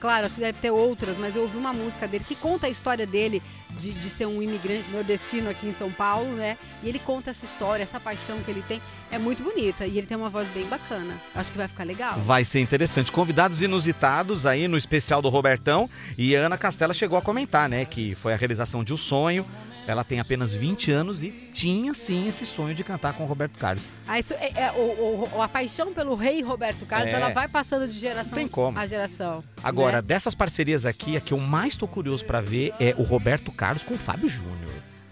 Claro, 0.00 0.26
acho 0.26 0.36
que 0.36 0.40
deve 0.40 0.58
ter 0.60 0.70
outras, 0.70 1.16
mas 1.18 1.34
eu 1.34 1.42
ouvi 1.42 1.56
uma 1.56 1.72
música 1.72 2.06
dele 2.06 2.24
que 2.26 2.36
conta 2.36 2.68
a 2.68 2.70
história 2.70 3.04
dele 3.04 3.42
de, 3.70 3.90
de 3.90 4.08
ser 4.10 4.26
um 4.26 4.40
imigrante 4.40 4.88
nordestino 4.90 5.50
aqui 5.50 5.66
em 5.66 5.72
São 5.72 5.90
Paulo, 5.90 6.30
né? 6.36 6.56
E 6.82 6.88
ele 6.88 7.00
conta 7.00 7.30
essa 7.30 7.44
história, 7.44 7.82
essa 7.82 7.98
paixão 7.98 8.38
que 8.44 8.50
ele 8.50 8.62
tem. 8.68 8.80
É 9.10 9.18
muito 9.18 9.42
bonita 9.42 9.86
e 9.86 9.98
ele 9.98 10.06
tem 10.06 10.16
uma 10.16 10.28
voz 10.28 10.46
bem 10.48 10.66
bacana. 10.66 11.14
Acho 11.34 11.50
que 11.50 11.58
vai 11.58 11.66
ficar 11.66 11.84
legal. 11.84 12.18
Vai 12.20 12.44
ser 12.44 12.60
interessante. 12.60 13.10
Convidados 13.10 13.60
inusitados 13.60 14.46
aí 14.46 14.68
no 14.68 14.76
especial 14.76 15.20
do 15.20 15.28
Robertão. 15.28 15.90
E 16.16 16.36
a 16.36 16.40
Ana 16.46 16.56
Castela 16.56 16.94
chegou 16.94 17.18
a 17.18 17.22
comentar, 17.22 17.68
né? 17.68 17.84
Que 17.84 18.14
foi 18.14 18.32
a 18.32 18.36
realização 18.36 18.84
de 18.84 18.92
um 18.92 18.96
sonho. 18.96 19.44
Ela 19.88 20.04
tem 20.04 20.20
apenas 20.20 20.52
20 20.52 20.90
anos 20.90 21.22
e 21.22 21.30
tinha 21.52 21.94
sim 21.94 22.28
esse 22.28 22.44
sonho 22.44 22.74
de 22.74 22.84
cantar 22.84 23.14
com 23.14 23.24
o 23.24 23.26
Roberto 23.26 23.58
Carlos. 23.58 23.82
Ah, 24.06 24.18
isso 24.18 24.34
é, 24.34 24.52
é, 24.54 24.72
o, 24.72 25.28
o- 25.34 25.40
a 25.42 25.48
paixão 25.48 25.94
pelo 25.94 26.14
rei 26.14 26.42
Roberto 26.42 26.84
Carlos, 26.84 27.08
É. 27.08 27.12
ela 27.16 27.30
vai 27.30 27.48
passando 27.48 27.88
de 27.88 27.98
geração 27.98 28.30
Não 28.32 28.36
tem 28.38 28.46
como. 28.48 28.78
a 28.78 28.84
geração. 28.84 29.42
Agora, 29.62 29.96
né? 29.96 30.02
dessas 30.02 30.34
parcerias 30.34 30.84
aqui, 30.84 31.16
a 31.16 31.20
que 31.20 31.32
eu 31.32 31.38
mais 31.38 31.74
tô 31.74 31.88
curioso 31.88 32.24
pra 32.24 32.40
ver 32.42 32.74
é 32.78 32.94
o 32.98 33.02
Roberto 33.02 33.50
Carlos 33.50 33.82
com 33.82 33.94
o 33.94 33.98
Fábio 33.98 34.28
Júnior. 34.28 34.70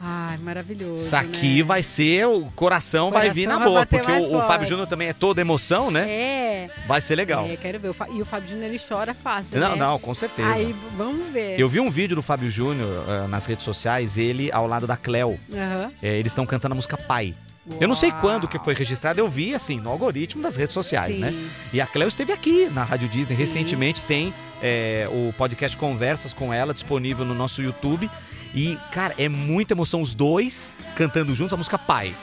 Ai, 0.08 0.36
maravilhoso. 0.38 1.04
Isso 1.04 1.16
aqui 1.16 1.58
né? 1.58 1.62
vai 1.64 1.82
ser, 1.82 2.26
o 2.26 2.46
coração, 2.54 3.10
vai 3.10 3.22
Coração 3.22 3.34
vir 3.34 3.48
na 3.48 3.58
vai 3.58 3.66
boa, 3.66 3.86
porque 3.86 4.12
o, 4.12 4.38
o. 4.38 4.42
Fábio 4.42 4.68
Júnior 4.68 4.86
também 4.86 5.08
é 5.08 5.12
toda 5.12 5.40
emoção, 5.40 5.90
né? 5.90 6.08
É, 6.08 6.70
Vai 6.86 7.00
ser 7.00 7.16
legal. 7.16 7.44
é, 7.44 7.56
quero 7.56 7.80
ver. 7.80 7.92
E 8.12 8.22
o 8.22 8.24
Fábio 8.24 8.50
Júnior, 8.50 8.68
ele 8.68 8.78
chora 8.78 9.12
fácil, 9.12 9.58
Não, 9.58 9.70
né? 9.70 9.76
não, 9.76 9.98
com 9.98 10.14
certeza. 10.14 10.48
Aí, 10.48 10.74
vamos 10.96 11.32
ver. 11.32 11.58
Eu 11.58 11.68
vi 11.68 11.80
um 11.80 11.90
vídeo 11.90 12.14
do 12.14 12.22
Fábio 12.22 12.48
Júnior 12.48 13.04
ah, 13.08 13.26
nas 13.26 13.46
redes 13.46 13.64
sociais, 13.64 14.16
ele 14.16 14.52
ao 14.52 14.64
lado 14.68 14.86
da 14.86 14.96
Cleo. 14.96 15.40
Aham. 15.52 15.90
É, 16.00 16.16
eles 16.16 16.30
estão 16.30 16.46
cantando 16.46 16.74
a 16.74 16.76
música 16.76 16.96
Pai. 16.96 17.34
Eu 17.80 17.88
não 17.88 17.96
sei 17.96 18.10
Uau. 18.10 18.20
quando 18.20 18.46
que 18.46 18.60
foi 18.60 18.74
registrado, 18.74 19.18
eu 19.18 19.28
vi 19.28 19.52
assim, 19.52 19.80
no 19.80 19.90
algoritmo 19.90 20.40
das 20.40 20.54
redes 20.54 20.72
sociais, 20.72 21.16
Sim. 21.16 21.20
né? 21.20 21.34
E 21.72 21.80
a 21.80 21.86
Cleo 21.86 22.06
esteve 22.06 22.32
aqui 22.32 22.70
na 22.70 22.84
Rádio 22.84 23.08
Disney 23.08 23.34
recentemente, 23.34 24.04
tem 24.04 24.32
é, 24.62 25.08
o 25.10 25.32
podcast 25.32 25.76
Conversas 25.76 26.32
com 26.32 26.54
ela 26.54 26.72
disponível 26.72 27.24
no 27.24 27.34
nosso 27.34 27.60
YouTube. 27.60 28.08
E, 28.56 28.78
cara, 28.90 29.14
é 29.18 29.28
muita 29.28 29.74
emoção 29.74 30.00
os 30.00 30.14
dois 30.14 30.74
cantando 30.96 31.34
juntos 31.34 31.52
a 31.52 31.56
música 31.58 31.78
Pai. 31.78 32.14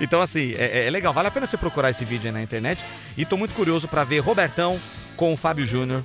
Então, 0.00 0.22
assim, 0.22 0.54
é, 0.54 0.86
é 0.86 0.90
legal, 0.90 1.12
vale 1.12 1.28
a 1.28 1.30
pena 1.30 1.46
você 1.46 1.56
procurar 1.56 1.90
esse 1.90 2.04
vídeo 2.04 2.28
aí 2.28 2.32
na 2.32 2.42
internet. 2.42 2.82
E 3.16 3.24
tô 3.24 3.36
muito 3.36 3.52
curioso 3.54 3.88
pra 3.88 4.04
ver 4.04 4.20
Robertão 4.20 4.80
com 5.16 5.32
o 5.34 5.36
Fábio 5.36 5.66
Júnior. 5.66 6.04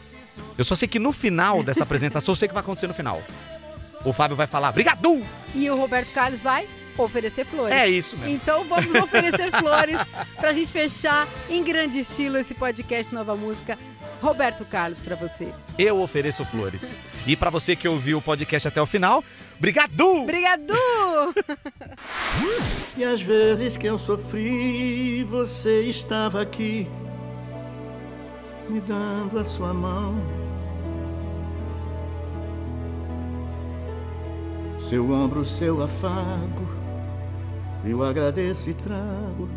Eu 0.57 0.65
só 0.65 0.75
sei 0.75 0.87
que 0.87 0.99
no 0.99 1.13
final 1.13 1.63
dessa 1.63 1.83
apresentação, 1.83 2.31
eu 2.31 2.35
sei 2.35 2.47
o 2.47 2.49
que 2.49 2.53
vai 2.53 2.61
acontecer 2.61 2.87
no 2.87 2.93
final. 2.93 3.21
O 4.03 4.11
Fábio 4.11 4.35
vai 4.35 4.47
falar, 4.47 4.71
Brigadu! 4.71 5.23
E 5.53 5.69
o 5.69 5.75
Roberto 5.75 6.11
Carlos 6.13 6.41
vai 6.41 6.67
oferecer 6.97 7.45
flores. 7.45 7.75
É 7.75 7.87
isso 7.87 8.17
mesmo. 8.17 8.33
Então 8.33 8.63
vamos 8.65 8.93
oferecer 8.95 9.51
flores 9.51 9.99
pra 10.35 10.51
gente 10.51 10.71
fechar 10.71 11.27
em 11.49 11.63
grande 11.63 11.99
estilo 11.99 12.37
esse 12.37 12.55
podcast 12.55 13.13
Nova 13.13 13.35
Música. 13.35 13.77
Roberto 14.21 14.65
Carlos 14.65 14.99
pra 14.99 15.15
você. 15.15 15.53
eu 15.77 16.01
ofereço 16.01 16.43
flores. 16.43 16.97
E 17.27 17.35
pra 17.35 17.49
você 17.49 17.75
que 17.75 17.89
ouviu 17.89 18.19
o 18.19 18.21
podcast 18.21 18.69
até 18.69 18.81
o 18.81 18.85
final, 18.85 19.21
brigadu! 19.59 20.21
Obrigado! 20.23 20.73
E 22.95 23.03
às 23.03 23.21
vezes 23.21 23.75
que 23.75 23.85
eu 23.85 23.97
sofri, 23.97 25.25
você 25.25 25.81
estava 25.81 26.41
aqui, 26.41 26.87
me 28.69 28.79
dando 28.79 29.37
a 29.37 29.43
sua 29.43 29.73
mão. 29.73 30.15
Seu 34.79 35.11
ombro, 35.11 35.43
seu 35.43 35.83
afago, 35.83 36.65
eu 37.83 38.01
agradeço 38.03 38.69
e 38.69 38.73
trago 38.73 39.49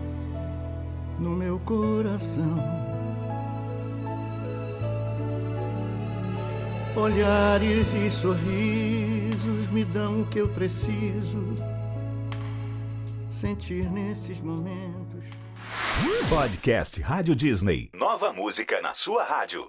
no 1.21 1.31
meu 1.31 1.61
coração. 1.61 2.90
Olhares 6.97 7.93
e 7.93 8.11
sorrisos 8.11 9.71
me 9.71 9.85
dão 9.85 10.23
o 10.23 10.27
que 10.27 10.39
eu 10.39 10.49
preciso 10.49 11.55
sentir 13.31 13.89
nesses 13.91 14.41
momentos. 14.41 15.25
Podcast 16.29 17.01
Rádio 17.01 17.37
Disney. 17.37 17.91
Nova 17.95 18.33
música 18.33 18.83
na 18.83 18.93
sua 18.93 19.23
rádio. 19.23 19.69